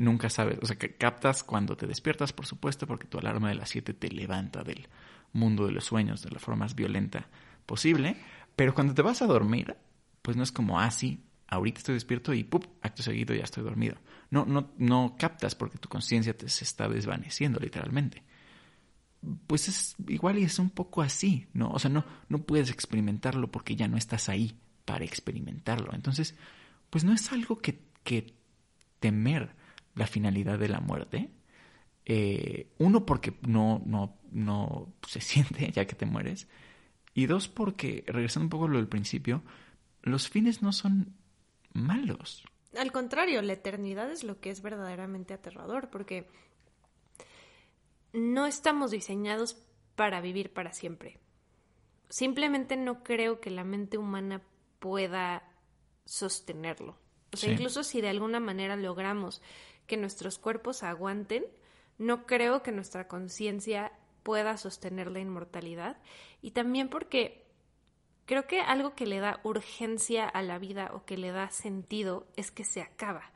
nunca 0.00 0.30
sabes. 0.30 0.58
O 0.62 0.66
sea, 0.66 0.76
que 0.76 0.96
captas 0.96 1.44
cuando 1.44 1.76
te 1.76 1.86
despiertas, 1.86 2.32
por 2.32 2.46
supuesto, 2.46 2.86
porque 2.86 3.06
tu 3.06 3.18
alarma 3.18 3.48
de 3.50 3.54
las 3.54 3.68
7 3.68 3.94
te 3.94 4.08
levanta 4.08 4.62
del 4.64 4.88
mundo 5.32 5.66
de 5.66 5.72
los 5.72 5.84
sueños 5.84 6.22
de 6.22 6.30
la 6.30 6.40
forma 6.40 6.64
más 6.64 6.74
violenta 6.74 7.28
posible. 7.66 8.16
Pero 8.56 8.74
cuando 8.74 8.94
te 8.94 9.02
vas 9.02 9.22
a 9.22 9.26
dormir, 9.26 9.76
pues 10.22 10.36
no 10.36 10.42
es 10.42 10.52
como, 10.52 10.80
así. 10.80 11.22
Ah, 11.46 11.56
ahorita 11.56 11.78
estoy 11.78 11.94
despierto 11.94 12.32
y 12.32 12.44
¡pup! 12.44 12.66
acto 12.80 13.02
seguido 13.02 13.34
ya 13.34 13.44
estoy 13.44 13.62
dormido. 13.62 13.96
No, 14.30 14.46
no, 14.46 14.72
no 14.78 15.16
captas 15.18 15.54
porque 15.54 15.78
tu 15.78 15.88
conciencia 15.88 16.36
te 16.36 16.48
se 16.48 16.64
está 16.64 16.88
desvaneciendo 16.88 17.60
literalmente. 17.60 18.22
Pues 19.46 19.68
es 19.68 19.96
igual 20.08 20.38
y 20.38 20.44
es 20.44 20.58
un 20.58 20.70
poco 20.70 21.02
así, 21.02 21.46
¿no? 21.52 21.70
O 21.70 21.78
sea, 21.78 21.90
no, 21.90 22.06
no 22.28 22.38
puedes 22.38 22.70
experimentarlo 22.70 23.50
porque 23.50 23.76
ya 23.76 23.86
no 23.86 23.98
estás 23.98 24.28
ahí 24.30 24.58
para 24.86 25.04
experimentarlo. 25.04 25.92
Entonces, 25.92 26.34
pues 26.88 27.04
no 27.04 27.12
es 27.12 27.30
algo 27.32 27.58
que, 27.58 27.82
que 28.02 28.32
temer 28.98 29.59
la 29.94 30.06
finalidad 30.06 30.58
de 30.58 30.68
la 30.68 30.80
muerte. 30.80 31.30
Eh, 32.04 32.72
uno, 32.78 33.06
porque 33.06 33.34
no, 33.46 33.82
no, 33.84 34.18
no 34.30 34.92
se 35.06 35.20
siente 35.20 35.70
ya 35.70 35.86
que 35.86 35.94
te 35.94 36.06
mueres. 36.06 36.48
Y 37.14 37.26
dos, 37.26 37.48
porque, 37.48 38.04
regresando 38.06 38.46
un 38.46 38.50
poco 38.50 38.64
a 38.66 38.68
lo 38.68 38.76
del 38.78 38.88
principio, 38.88 39.42
los 40.02 40.28
fines 40.28 40.62
no 40.62 40.72
son 40.72 41.14
malos. 41.72 42.44
Al 42.76 42.92
contrario, 42.92 43.42
la 43.42 43.54
eternidad 43.54 44.10
es 44.10 44.22
lo 44.22 44.40
que 44.40 44.50
es 44.50 44.62
verdaderamente 44.62 45.34
aterrador, 45.34 45.90
porque 45.90 46.28
no 48.12 48.46
estamos 48.46 48.90
diseñados 48.90 49.56
para 49.96 50.20
vivir 50.20 50.52
para 50.52 50.72
siempre. 50.72 51.18
Simplemente 52.08 52.76
no 52.76 53.02
creo 53.02 53.40
que 53.40 53.50
la 53.50 53.64
mente 53.64 53.98
humana 53.98 54.42
pueda 54.78 55.42
sostenerlo. 56.04 56.98
O 57.32 57.36
sea, 57.36 57.52
incluso 57.52 57.84
si 57.84 58.00
de 58.00 58.08
alguna 58.08 58.40
manera 58.40 58.74
logramos 58.76 59.40
que 59.90 59.96
nuestros 59.96 60.38
cuerpos 60.38 60.84
aguanten, 60.84 61.44
no 61.98 62.24
creo 62.24 62.62
que 62.62 62.70
nuestra 62.70 63.08
conciencia 63.08 63.90
pueda 64.22 64.56
sostener 64.56 65.10
la 65.10 65.18
inmortalidad. 65.18 65.98
Y 66.40 66.52
también 66.52 66.88
porque 66.88 67.50
Creo 68.30 68.46
que 68.46 68.60
algo 68.60 68.94
que 68.94 69.06
le 69.06 69.18
da 69.18 69.40
urgencia 69.42 70.24
a 70.24 70.40
la 70.42 70.60
vida 70.60 70.92
o 70.94 71.04
que 71.04 71.16
le 71.16 71.32
da 71.32 71.50
sentido 71.50 72.28
es 72.36 72.52
que 72.52 72.62
se 72.62 72.80
acaba. 72.80 73.32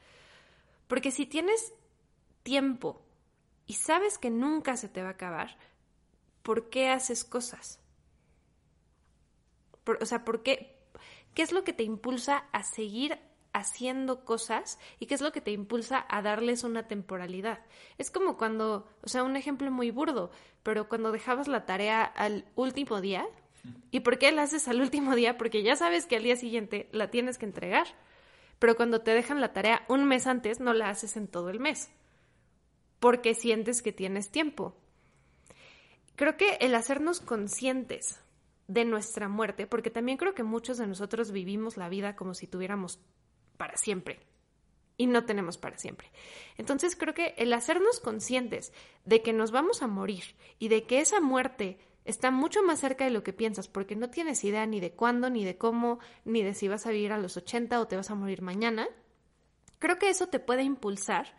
Porque 0.86 1.10
si 1.10 1.26
tienes 1.26 1.74
tiempo 2.44 3.02
y 3.66 3.72
sabes 3.72 4.18
que 4.18 4.30
nunca 4.30 4.76
se 4.76 4.88
te 4.88 5.02
va 5.02 5.08
a 5.08 5.12
acabar, 5.14 5.58
¿por 6.44 6.70
qué 6.70 6.90
haces 6.90 7.24
cosas? 7.24 7.80
o 10.00 10.06
sea, 10.06 10.24
¿por 10.24 10.44
qué? 10.44 10.78
¿Qué 11.34 11.42
es 11.42 11.50
lo 11.50 11.64
que 11.64 11.72
te 11.72 11.82
impulsa 11.82 12.44
a 12.52 12.62
seguir 12.62 13.18
haciendo 13.54 14.24
cosas 14.24 14.78
y 14.98 15.06
qué 15.06 15.14
es 15.14 15.22
lo 15.22 15.32
que 15.32 15.40
te 15.40 15.52
impulsa 15.52 16.04
a 16.08 16.20
darles 16.20 16.64
una 16.64 16.86
temporalidad? 16.86 17.60
Es 17.96 18.10
como 18.10 18.36
cuando, 18.36 18.86
o 19.02 19.08
sea, 19.08 19.22
un 19.22 19.36
ejemplo 19.36 19.70
muy 19.70 19.90
burdo, 19.90 20.30
pero 20.62 20.88
cuando 20.88 21.12
dejabas 21.12 21.48
la 21.48 21.64
tarea 21.64 22.04
al 22.04 22.44
último 22.56 23.00
día, 23.00 23.26
¿Y 23.90 24.00
por 24.00 24.18
qué 24.18 24.32
la 24.32 24.42
haces 24.42 24.68
al 24.68 24.80
último 24.80 25.14
día? 25.14 25.38
Porque 25.38 25.62
ya 25.62 25.76
sabes 25.76 26.06
que 26.06 26.16
al 26.16 26.22
día 26.22 26.36
siguiente 26.36 26.88
la 26.92 27.10
tienes 27.10 27.38
que 27.38 27.46
entregar. 27.46 27.86
Pero 28.58 28.76
cuando 28.76 29.00
te 29.00 29.12
dejan 29.12 29.40
la 29.40 29.52
tarea 29.52 29.84
un 29.88 30.04
mes 30.04 30.26
antes, 30.26 30.60
no 30.60 30.74
la 30.74 30.90
haces 30.90 31.16
en 31.16 31.28
todo 31.28 31.50
el 31.50 31.60
mes. 31.60 31.90
Porque 33.00 33.34
sientes 33.34 33.82
que 33.82 33.92
tienes 33.92 34.30
tiempo. 34.30 34.76
Creo 36.16 36.36
que 36.36 36.56
el 36.60 36.74
hacernos 36.74 37.20
conscientes 37.20 38.20
de 38.68 38.84
nuestra 38.84 39.28
muerte, 39.28 39.66
porque 39.66 39.90
también 39.90 40.16
creo 40.16 40.34
que 40.34 40.42
muchos 40.42 40.78
de 40.78 40.86
nosotros 40.86 41.32
vivimos 41.32 41.76
la 41.76 41.88
vida 41.88 42.16
como 42.16 42.34
si 42.34 42.46
tuviéramos 42.46 43.00
para 43.56 43.76
siempre. 43.76 44.20
y 44.96 45.08
no 45.08 45.24
tenemos 45.24 45.58
para 45.58 45.76
siempre. 45.76 46.08
Entonces 46.56 46.94
creo 46.94 47.14
que 47.14 47.34
el 47.36 47.52
hacernos 47.52 47.98
conscientes 47.98 48.72
de 49.04 49.22
que 49.22 49.32
nos 49.32 49.50
vamos 49.50 49.82
a 49.82 49.88
morir 49.88 50.36
y 50.60 50.68
de 50.68 50.84
que 50.84 51.00
esa 51.00 51.20
muerte 51.20 51.78
está 52.04 52.30
mucho 52.30 52.62
más 52.62 52.80
cerca 52.80 53.04
de 53.04 53.10
lo 53.10 53.24
que 53.24 53.32
piensas, 53.32 53.66
porque 53.66 53.96
no 53.96 54.10
tienes 54.10 54.44
idea 54.44 54.66
ni 54.66 54.80
de 54.80 54.92
cuándo, 54.92 55.30
ni 55.30 55.44
de 55.44 55.56
cómo, 55.56 55.98
ni 56.24 56.42
de 56.42 56.54
si 56.54 56.68
vas 56.68 56.86
a 56.86 56.90
vivir 56.90 57.12
a 57.12 57.18
los 57.18 57.36
80 57.36 57.80
o 57.80 57.88
te 57.88 57.96
vas 57.96 58.10
a 58.10 58.14
morir 58.14 58.42
mañana, 58.42 58.86
creo 59.78 59.98
que 59.98 60.10
eso 60.10 60.28
te 60.28 60.38
puede 60.38 60.62
impulsar 60.62 61.34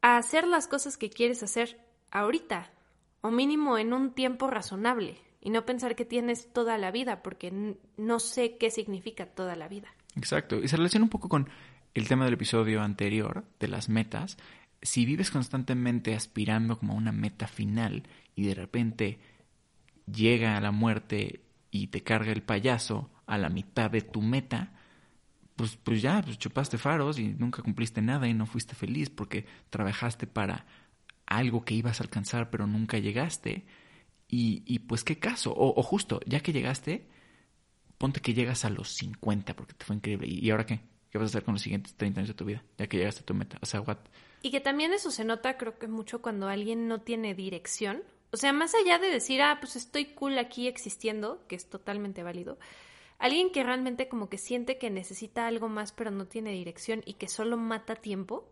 a 0.00 0.16
hacer 0.16 0.46
las 0.46 0.66
cosas 0.66 0.96
que 0.96 1.10
quieres 1.10 1.42
hacer 1.42 1.80
ahorita, 2.10 2.72
o 3.20 3.30
mínimo 3.30 3.78
en 3.78 3.92
un 3.92 4.12
tiempo 4.12 4.48
razonable, 4.48 5.18
y 5.40 5.50
no 5.50 5.64
pensar 5.64 5.94
que 5.94 6.04
tienes 6.04 6.52
toda 6.52 6.76
la 6.78 6.90
vida, 6.90 7.22
porque 7.22 7.76
no 7.96 8.18
sé 8.18 8.58
qué 8.58 8.70
significa 8.70 9.26
toda 9.26 9.54
la 9.56 9.68
vida. 9.68 9.94
Exacto, 10.16 10.62
y 10.62 10.68
se 10.68 10.76
relaciona 10.76 11.04
un 11.04 11.10
poco 11.10 11.28
con 11.28 11.48
el 11.94 12.08
tema 12.08 12.24
del 12.24 12.34
episodio 12.34 12.82
anterior, 12.82 13.44
de 13.60 13.68
las 13.68 13.88
metas. 13.88 14.36
Si 14.80 15.06
vives 15.06 15.30
constantemente 15.30 16.14
aspirando 16.14 16.78
como 16.78 16.94
a 16.94 16.96
una 16.96 17.12
meta 17.12 17.46
final 17.46 18.04
y 18.34 18.46
de 18.46 18.54
repente 18.54 19.18
llega 20.06 20.60
la 20.60 20.70
muerte 20.72 21.40
y 21.70 21.88
te 21.88 22.02
carga 22.02 22.32
el 22.32 22.42
payaso 22.42 23.10
a 23.26 23.38
la 23.38 23.48
mitad 23.48 23.90
de 23.90 24.02
tu 24.02 24.20
meta, 24.20 24.72
pues, 25.56 25.76
pues 25.76 26.02
ya, 26.02 26.22
pues 26.22 26.38
chupaste 26.38 26.78
faros 26.78 27.18
y 27.18 27.28
nunca 27.28 27.62
cumpliste 27.62 28.02
nada 28.02 28.26
y 28.28 28.34
no 28.34 28.46
fuiste 28.46 28.74
feliz 28.74 29.10
porque 29.10 29.46
trabajaste 29.70 30.26
para 30.26 30.66
algo 31.26 31.64
que 31.64 31.74
ibas 31.74 32.00
a 32.00 32.04
alcanzar 32.04 32.50
pero 32.50 32.66
nunca 32.66 32.98
llegaste. 32.98 33.64
Y, 34.28 34.62
y 34.66 34.80
pues 34.80 35.04
qué 35.04 35.18
caso, 35.18 35.52
o, 35.52 35.78
o, 35.78 35.82
justo, 35.82 36.20
ya 36.26 36.40
que 36.40 36.52
llegaste, 36.52 37.06
ponte 38.02 38.20
que 38.20 38.34
llegas 38.34 38.64
a 38.64 38.68
los 38.68 38.88
50 38.96 39.54
porque 39.54 39.74
te 39.74 39.84
fue 39.84 39.94
increíble. 39.94 40.26
¿Y, 40.28 40.50
ahora 40.50 40.66
qué? 40.66 40.80
¿Qué 41.08 41.18
vas 41.18 41.26
a 41.26 41.30
hacer 41.30 41.44
con 41.44 41.54
los 41.54 41.62
siguientes 41.62 41.94
30 41.94 42.18
años 42.18 42.28
de 42.30 42.34
tu 42.34 42.44
vida? 42.44 42.64
Ya 42.76 42.88
que 42.88 42.96
llegaste 42.96 43.20
a 43.20 43.24
tu 43.24 43.32
meta. 43.32 43.58
O 43.62 43.66
sea, 43.66 43.80
what? 43.80 43.98
Y 44.42 44.50
que 44.50 44.58
también 44.58 44.92
eso 44.92 45.12
se 45.12 45.24
nota 45.24 45.56
creo 45.56 45.78
que 45.78 45.86
mucho 45.86 46.20
cuando 46.20 46.48
alguien 46.48 46.88
no 46.88 47.02
tiene 47.02 47.32
dirección. 47.36 48.02
O 48.32 48.36
sea, 48.36 48.52
más 48.52 48.74
allá 48.74 48.98
de 48.98 49.08
decir, 49.08 49.40
ah, 49.40 49.58
pues 49.60 49.76
estoy 49.76 50.06
cool 50.06 50.36
aquí 50.38 50.66
existiendo, 50.66 51.46
que 51.46 51.54
es 51.54 51.70
totalmente 51.70 52.24
válido, 52.24 52.58
alguien 53.20 53.52
que 53.52 53.62
realmente 53.62 54.08
como 54.08 54.28
que 54.28 54.38
siente 54.38 54.78
que 54.78 54.90
necesita 54.90 55.46
algo 55.46 55.68
más 55.68 55.92
pero 55.92 56.10
no 56.10 56.26
tiene 56.26 56.50
dirección 56.50 57.02
y 57.06 57.14
que 57.14 57.28
solo 57.28 57.56
mata 57.56 57.94
tiempo, 57.94 58.50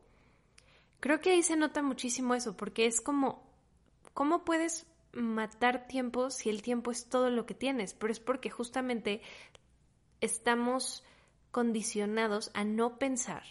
creo 1.00 1.20
que 1.20 1.30
ahí 1.30 1.42
se 1.42 1.56
nota 1.56 1.82
muchísimo 1.82 2.36
eso, 2.36 2.56
porque 2.56 2.86
es 2.86 3.00
como, 3.00 3.42
¿cómo 4.14 4.44
puedes 4.44 4.86
matar 5.12 5.86
tiempo 5.86 6.30
si 6.30 6.50
el 6.50 6.62
tiempo 6.62 6.90
es 6.90 7.08
todo 7.08 7.30
lo 7.30 7.46
que 7.46 7.54
tienes? 7.54 7.94
Pero 7.94 8.12
es 8.12 8.20
porque 8.20 8.50
justamente 8.50 9.22
estamos 10.20 11.04
condicionados 11.50 12.50
a 12.54 12.64
no 12.64 12.98
pensar 12.98 13.42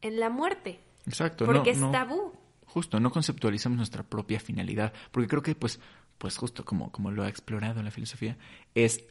en 0.00 0.20
la 0.20 0.30
muerte. 0.30 0.80
Exacto, 1.06 1.44
porque 1.44 1.70
es 1.70 1.80
tabú. 1.92 2.32
Justo, 2.66 3.00
no 3.00 3.10
conceptualizamos 3.10 3.76
nuestra 3.76 4.02
propia 4.02 4.40
finalidad, 4.40 4.92
porque 5.10 5.28
creo 5.28 5.42
que 5.42 5.54
pues, 5.54 5.80
pues 6.16 6.36
justo 6.38 6.64
como, 6.64 6.90
como 6.90 7.10
lo 7.10 7.22
ha 7.22 7.28
explorado 7.28 7.82
la 7.82 7.90
filosofía, 7.90 8.38
es 8.74 9.04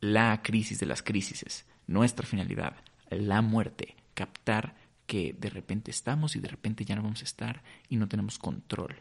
la 0.00 0.40
crisis 0.42 0.78
de 0.78 0.86
las 0.86 1.02
crisis, 1.02 1.66
nuestra 1.86 2.26
finalidad, 2.26 2.76
la 3.10 3.42
muerte, 3.42 3.96
captar 4.14 4.76
que 5.06 5.34
de 5.36 5.50
repente 5.50 5.90
estamos 5.90 6.36
y 6.36 6.40
de 6.40 6.48
repente 6.48 6.84
ya 6.84 6.94
no 6.94 7.02
vamos 7.02 7.22
a 7.22 7.24
estar 7.24 7.62
y 7.88 7.96
no 7.96 8.08
tenemos 8.08 8.38
control 8.38 8.94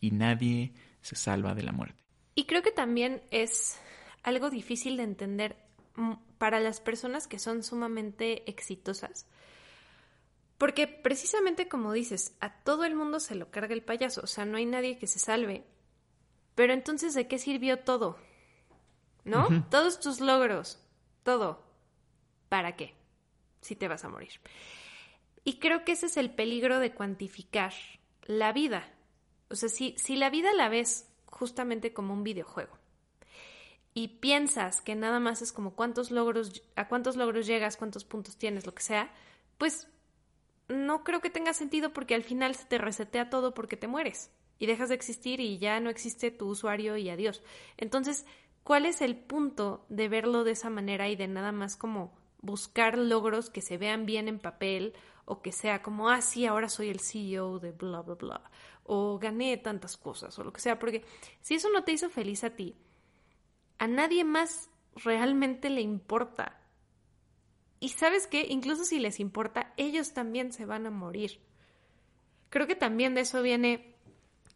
y 0.00 0.10
nadie 0.10 0.72
se 1.00 1.16
salva 1.16 1.54
de 1.54 1.62
la 1.62 1.72
muerte. 1.72 2.01
Y 2.34 2.44
creo 2.44 2.62
que 2.62 2.72
también 2.72 3.22
es 3.30 3.78
algo 4.22 4.50
difícil 4.50 4.96
de 4.96 5.02
entender 5.02 5.56
mm, 5.96 6.14
para 6.38 6.60
las 6.60 6.80
personas 6.80 7.26
que 7.26 7.38
son 7.38 7.62
sumamente 7.62 8.48
exitosas. 8.50 9.26
Porque 10.58 10.86
precisamente 10.86 11.68
como 11.68 11.92
dices, 11.92 12.36
a 12.40 12.52
todo 12.62 12.84
el 12.84 12.94
mundo 12.94 13.20
se 13.20 13.34
lo 13.34 13.50
carga 13.50 13.74
el 13.74 13.82
payaso, 13.82 14.20
o 14.22 14.26
sea, 14.26 14.44
no 14.44 14.56
hay 14.56 14.66
nadie 14.66 14.98
que 14.98 15.06
se 15.06 15.18
salve. 15.18 15.64
Pero 16.54 16.72
entonces, 16.72 17.14
¿de 17.14 17.26
qué 17.26 17.38
sirvió 17.38 17.80
todo? 17.80 18.18
¿no? 19.24 19.64
Todos 19.70 20.00
tus 20.00 20.20
logros, 20.20 20.78
todo. 21.22 21.62
¿Para 22.48 22.76
qué? 22.76 22.94
Si 23.60 23.76
te 23.76 23.88
vas 23.88 24.04
a 24.04 24.08
morir. 24.08 24.40
Y 25.44 25.58
creo 25.58 25.84
que 25.84 25.92
ese 25.92 26.06
es 26.06 26.16
el 26.16 26.30
peligro 26.30 26.78
de 26.78 26.92
cuantificar 26.92 27.72
la 28.24 28.52
vida. 28.52 28.92
O 29.48 29.54
sea, 29.54 29.68
si, 29.68 29.94
si 29.98 30.16
la 30.16 30.30
vida 30.30 30.52
la 30.52 30.68
ves 30.68 31.08
justamente 31.42 31.92
como 31.92 32.14
un 32.14 32.22
videojuego 32.22 32.78
y 33.94 34.08
piensas 34.08 34.80
que 34.80 34.94
nada 34.94 35.18
más 35.18 35.42
es 35.42 35.52
como 35.52 35.74
cuántos 35.74 36.12
logros, 36.12 36.62
a 36.76 36.86
cuántos 36.86 37.16
logros 37.16 37.46
llegas, 37.46 37.76
cuántos 37.76 38.04
puntos 38.04 38.36
tienes, 38.36 38.64
lo 38.64 38.74
que 38.74 38.82
sea, 38.82 39.12
pues 39.58 39.88
no 40.68 41.02
creo 41.02 41.20
que 41.20 41.30
tenga 41.30 41.52
sentido 41.52 41.92
porque 41.92 42.14
al 42.14 42.22
final 42.22 42.54
se 42.54 42.64
te 42.66 42.78
resetea 42.78 43.28
todo 43.28 43.54
porque 43.54 43.76
te 43.76 43.88
mueres 43.88 44.30
y 44.60 44.66
dejas 44.66 44.88
de 44.88 44.94
existir 44.94 45.40
y 45.40 45.58
ya 45.58 45.80
no 45.80 45.90
existe 45.90 46.30
tu 46.30 46.46
usuario 46.46 46.96
y 46.96 47.10
adiós. 47.10 47.42
Entonces, 47.76 48.24
¿Cuál 48.64 48.86
es 48.86 49.02
el 49.02 49.16
punto 49.16 49.84
de 49.88 50.08
verlo 50.08 50.44
de 50.44 50.52
esa 50.52 50.70
manera 50.70 51.08
y 51.08 51.16
de 51.16 51.26
nada 51.26 51.50
más 51.50 51.76
como 51.76 52.12
buscar 52.42 52.96
logros 52.96 53.50
que 53.50 53.60
se 53.60 53.76
vean 53.76 54.06
bien 54.06 54.28
en 54.28 54.38
papel 54.38 54.94
o 55.24 55.42
que 55.42 55.50
sea 55.50 55.82
como, 55.82 56.10
ah, 56.10 56.20
sí, 56.20 56.46
ahora 56.46 56.68
soy 56.68 56.88
el 56.88 57.00
CEO 57.00 57.58
de 57.58 57.72
bla, 57.72 58.02
bla, 58.02 58.14
bla, 58.14 58.50
o 58.84 59.18
gané 59.18 59.56
tantas 59.56 59.96
cosas 59.96 60.38
o 60.38 60.44
lo 60.44 60.52
que 60.52 60.60
sea, 60.60 60.78
porque 60.78 61.04
si 61.40 61.54
eso 61.54 61.70
no 61.70 61.84
te 61.84 61.92
hizo 61.92 62.10
feliz 62.10 62.44
a 62.44 62.50
ti, 62.50 62.76
a 63.78 63.86
nadie 63.86 64.24
más 64.24 64.70
realmente 64.96 65.70
le 65.70 65.80
importa. 65.80 66.60
Y 67.80 67.90
sabes 67.90 68.26
qué, 68.26 68.46
incluso 68.48 68.84
si 68.84 69.00
les 69.00 69.18
importa, 69.18 69.72
ellos 69.76 70.12
también 70.12 70.52
se 70.52 70.66
van 70.66 70.86
a 70.86 70.90
morir. 70.90 71.40
Creo 72.50 72.66
que 72.66 72.76
también 72.76 73.14
de 73.14 73.22
eso 73.22 73.42
viene 73.42 73.96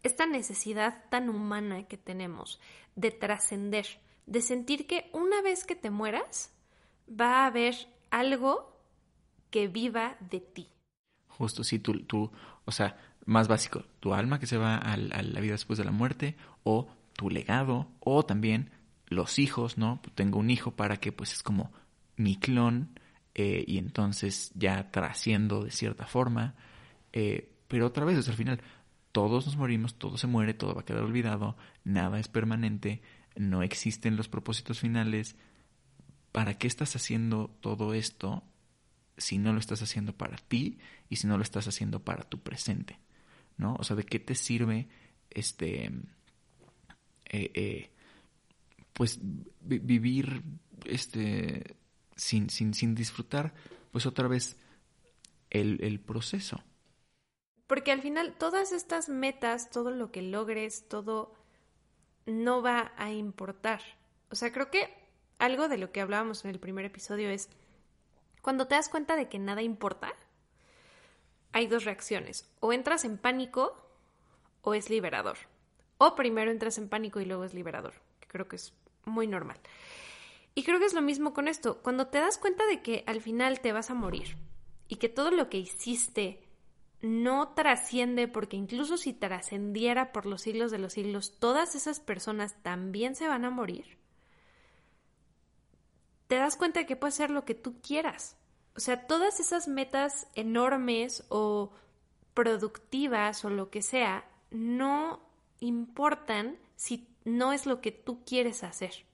esta 0.02 0.26
necesidad 0.26 1.04
tan 1.10 1.28
humana 1.28 1.88
que 1.88 1.96
tenemos 1.96 2.60
de 2.94 3.10
trascender, 3.10 3.86
de 4.26 4.42
sentir 4.42 4.86
que 4.86 5.10
una 5.12 5.42
vez 5.42 5.64
que 5.64 5.74
te 5.74 5.90
mueras, 5.90 6.54
va 7.08 7.42
a 7.42 7.46
haber 7.46 7.74
algo 8.10 8.76
que 9.50 9.68
viva 9.68 10.16
de 10.20 10.40
ti. 10.40 10.68
Justo, 11.28 11.64
sí, 11.64 11.78
tú, 11.78 12.00
tú 12.04 12.30
o 12.64 12.72
sea, 12.72 12.96
más 13.26 13.48
básico, 13.48 13.84
tu 14.00 14.14
alma 14.14 14.38
que 14.38 14.46
se 14.46 14.56
va 14.56 14.76
a, 14.76 14.96
la 14.96 15.40
vida 15.40 15.52
después 15.52 15.78
de 15.78 15.84
la 15.84 15.90
muerte, 15.90 16.36
o 16.62 16.88
tu 17.12 17.28
legado, 17.28 17.88
o 18.00 18.24
también 18.24 18.70
los 19.06 19.38
hijos, 19.38 19.78
¿no? 19.78 20.00
Tengo 20.14 20.38
un 20.38 20.50
hijo 20.50 20.72
para 20.72 20.96
que 20.98 21.12
pues 21.12 21.32
es 21.32 21.42
como 21.42 21.72
mi 22.16 22.36
clon, 22.36 22.98
eh, 23.34 23.64
y 23.66 23.78
entonces 23.78 24.50
ya 24.54 24.90
trasciendo 24.90 25.64
de 25.64 25.70
cierta 25.70 26.06
forma, 26.06 26.54
eh, 27.12 27.52
pero 27.68 27.86
otra 27.86 28.04
vez, 28.04 28.28
al 28.28 28.34
final, 28.34 28.60
todos 29.12 29.46
nos 29.46 29.56
morimos, 29.56 29.94
todo 29.98 30.16
se 30.18 30.26
muere, 30.26 30.54
todo 30.54 30.74
va 30.74 30.82
a 30.82 30.84
quedar 30.84 31.02
olvidado, 31.02 31.56
nada 31.84 32.18
es 32.20 32.28
permanente, 32.28 33.02
no 33.34 33.62
existen 33.62 34.16
los 34.16 34.28
propósitos 34.28 34.80
finales. 34.80 35.36
¿Para 36.32 36.58
qué 36.58 36.66
estás 36.66 36.96
haciendo 36.96 37.48
todo 37.60 37.94
esto 37.94 38.42
si 39.16 39.38
no 39.38 39.52
lo 39.52 39.58
estás 39.58 39.82
haciendo 39.82 40.16
para 40.16 40.36
ti 40.36 40.78
y 41.08 41.16
si 41.16 41.26
no 41.26 41.36
lo 41.36 41.42
estás 41.42 41.66
haciendo 41.66 42.04
para 42.04 42.24
tu 42.24 42.40
presente? 42.40 42.98
¿No? 43.56 43.74
O 43.78 43.84
sea, 43.84 43.96
¿de 43.96 44.04
qué 44.04 44.18
te 44.18 44.34
sirve 44.34 44.88
este 45.30 45.84
eh, 47.26 47.50
eh, 47.54 47.90
pues 48.92 49.18
vivir 49.60 50.42
este 50.84 51.76
sin, 52.14 52.50
sin, 52.50 52.74
sin 52.74 52.94
disfrutar 52.94 53.54
pues 53.92 54.06
otra 54.06 54.28
vez 54.28 54.56
el, 55.50 55.82
el 55.82 56.00
proceso? 56.00 56.62
Porque 57.66 57.92
al 57.92 58.02
final 58.02 58.34
todas 58.38 58.72
estas 58.72 59.08
metas, 59.08 59.70
todo 59.70 59.90
lo 59.90 60.12
que 60.12 60.22
logres, 60.22 60.88
todo 60.88 61.34
no 62.26 62.62
va 62.62 62.92
a 62.96 63.10
importar. 63.10 63.80
O 64.30 64.34
sea, 64.34 64.52
creo 64.52 64.70
que 64.70 64.92
algo 65.38 65.68
de 65.68 65.78
lo 65.78 65.92
que 65.92 66.00
hablábamos 66.00 66.44
en 66.44 66.50
el 66.50 66.60
primer 66.60 66.84
episodio 66.84 67.28
es, 67.30 67.48
cuando 68.42 68.66
te 68.66 68.74
das 68.74 68.88
cuenta 68.88 69.16
de 69.16 69.28
que 69.28 69.38
nada 69.38 69.62
importa, 69.62 70.14
hay 71.52 71.66
dos 71.66 71.84
reacciones. 71.84 72.48
O 72.60 72.72
entras 72.72 73.04
en 73.04 73.18
pánico 73.18 73.76
o 74.62 74.74
es 74.74 74.90
liberador. 74.90 75.38
O 75.98 76.14
primero 76.14 76.50
entras 76.50 76.78
en 76.78 76.88
pánico 76.88 77.20
y 77.20 77.24
luego 77.24 77.44
es 77.44 77.54
liberador, 77.54 77.94
que 78.20 78.28
creo 78.28 78.48
que 78.48 78.56
es 78.56 78.74
muy 79.04 79.26
normal. 79.26 79.58
Y 80.54 80.62
creo 80.64 80.78
que 80.78 80.86
es 80.86 80.94
lo 80.94 81.02
mismo 81.02 81.32
con 81.32 81.48
esto. 81.48 81.82
Cuando 81.82 82.08
te 82.08 82.18
das 82.18 82.38
cuenta 82.38 82.66
de 82.66 82.82
que 82.82 83.04
al 83.06 83.20
final 83.20 83.60
te 83.60 83.72
vas 83.72 83.90
a 83.90 83.94
morir 83.94 84.36
y 84.88 84.96
que 84.96 85.08
todo 85.08 85.30
lo 85.30 85.48
que 85.48 85.58
hiciste 85.58 86.42
no 87.00 87.48
trasciende 87.54 88.26
porque 88.28 88.56
incluso 88.56 88.96
si 88.96 89.12
trascendiera 89.12 90.12
por 90.12 90.26
los 90.26 90.42
siglos 90.42 90.70
de 90.70 90.78
los 90.78 90.94
siglos, 90.94 91.38
todas 91.38 91.74
esas 91.74 92.00
personas 92.00 92.62
también 92.62 93.14
se 93.14 93.28
van 93.28 93.44
a 93.44 93.50
morir, 93.50 93.98
te 96.26 96.36
das 96.36 96.56
cuenta 96.56 96.80
de 96.80 96.86
que 96.86 96.96
puedes 96.96 97.14
hacer 97.14 97.30
lo 97.30 97.44
que 97.44 97.54
tú 97.54 97.80
quieras. 97.80 98.36
O 98.76 98.80
sea, 98.80 99.06
todas 99.06 99.40
esas 99.40 99.68
metas 99.68 100.28
enormes 100.34 101.24
o 101.28 101.72
productivas 102.34 103.44
o 103.44 103.50
lo 103.50 103.70
que 103.70 103.80
sea, 103.80 104.28
no 104.50 105.20
importan 105.60 106.58
si 106.76 107.08
no 107.24 107.52
es 107.52 107.64
lo 107.64 107.80
que 107.80 107.92
tú 107.92 108.22
quieres 108.24 108.62
hacer. 108.62 109.06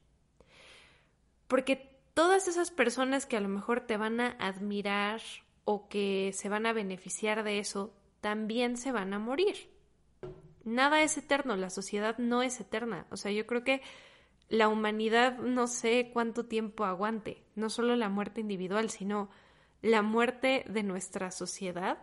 Porque 1.47 1.99
todas 2.15 2.49
esas 2.49 2.71
personas 2.71 3.27
que 3.27 3.37
a 3.37 3.41
lo 3.41 3.49
mejor 3.49 3.81
te 3.81 3.97
van 3.97 4.21
a 4.21 4.31
admirar 4.41 5.21
o 5.65 5.89
que 5.89 6.33
se 6.35 6.49
van 6.49 6.67
a 6.67 6.73
beneficiar 6.73 7.45
de 7.45 7.59
eso 7.59 7.95
también 8.21 8.77
se 8.77 8.91
van 8.91 9.15
a 9.15 9.19
morir. 9.19 9.71
Nada 10.65 11.03
es 11.03 11.17
eterno, 11.17 11.57
la 11.57 11.71
sociedad 11.71 12.19
no 12.19 12.43
es 12.43 12.61
eterna. 12.61 13.07
O 13.11 13.17
sea, 13.17 13.33
yo 13.33 13.47
creo 13.47 13.65
que 13.65 13.83
la 14.49 14.69
humanidad 14.69 15.39
no 15.39 15.67
sé 15.67 16.11
cuánto 16.13 16.47
tiempo 16.47 16.85
aguante, 16.85 17.43
no 17.55 17.71
solo 17.71 17.97
la 17.97 18.09
muerte 18.09 18.41
individual, 18.41 18.91
sino 18.91 19.31
la 19.83 20.03
muerte 20.03 20.65
de 20.69 20.83
nuestra 20.83 21.31
sociedad. 21.31 21.99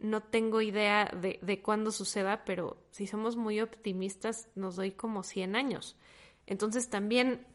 No 0.00 0.22
tengo 0.22 0.60
idea 0.60 1.06
de, 1.06 1.38
de 1.40 1.62
cuándo 1.62 1.92
suceda, 1.92 2.44
pero 2.44 2.76
si 2.90 3.06
somos 3.06 3.36
muy 3.36 3.60
optimistas 3.60 4.48
nos 4.54 4.76
doy 4.76 4.90
como 4.90 5.22
100 5.22 5.54
años. 5.54 5.96
Entonces 6.46 6.90
también 6.90 7.46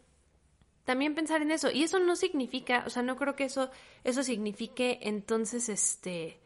también 0.90 1.14
pensar 1.14 1.44
en 1.44 1.52
eso. 1.52 1.70
Y 1.70 1.84
eso 1.84 2.00
no 2.00 2.16
significa, 2.16 2.84
o 2.88 2.90
sea, 2.90 3.04
no 3.04 3.16
creo 3.16 3.36
que 3.36 3.44
eso, 3.44 3.70
eso 4.04 4.24
signifique 4.24 4.98
entonces, 5.04 5.70
este, 5.70 6.40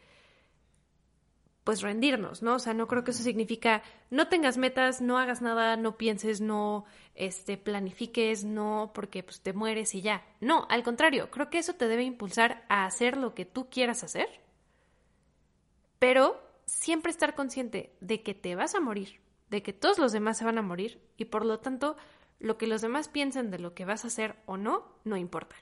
pues 1.63 1.81
rendirnos, 1.81 2.43
¿no? 2.43 2.55
O 2.55 2.59
sea, 2.59 2.73
no 2.73 2.87
creo 2.87 3.03
que 3.03 3.11
eso 3.11 3.23
significa 3.23 3.83
no 4.09 4.27
tengas 4.27 4.57
metas, 4.57 5.01
no 5.01 5.17
hagas 5.17 5.41
nada, 5.41 5.77
no 5.77 5.97
pienses, 5.97 6.41
no, 6.41 6.85
este, 7.15 7.57
planifiques, 7.57 8.43
no, 8.43 8.91
porque 8.93 9.23
pues 9.23 9.41
te 9.41 9.53
mueres 9.53 9.95
y 9.95 10.01
ya. 10.01 10.25
No, 10.41 10.67
al 10.69 10.83
contrario, 10.83 11.31
creo 11.31 11.49
que 11.49 11.59
eso 11.59 11.73
te 11.73 11.87
debe 11.87 12.03
impulsar 12.03 12.65
a 12.69 12.85
hacer 12.85 13.17
lo 13.17 13.33
que 13.33 13.45
tú 13.45 13.69
quieras 13.69 14.03
hacer, 14.03 14.27
pero 15.99 16.41
siempre 16.65 17.11
estar 17.11 17.35
consciente 17.35 17.95
de 18.01 18.23
que 18.23 18.33
te 18.33 18.55
vas 18.55 18.75
a 18.75 18.81
morir, 18.81 19.21
de 19.49 19.63
que 19.63 19.73
todos 19.73 19.99
los 19.99 20.11
demás 20.11 20.37
se 20.37 20.45
van 20.45 20.57
a 20.57 20.63
morir 20.63 21.01
y 21.17 21.25
por 21.25 21.45
lo 21.45 21.59
tanto 21.59 21.95
lo 22.39 22.57
que 22.57 22.67
los 22.67 22.81
demás 22.81 23.07
piensen 23.07 23.51
de 23.51 23.59
lo 23.59 23.73
que 23.73 23.85
vas 23.85 24.03
a 24.03 24.07
hacer 24.07 24.35
o 24.45 24.57
no, 24.57 24.85
no 25.05 25.15
importa. 25.15 25.55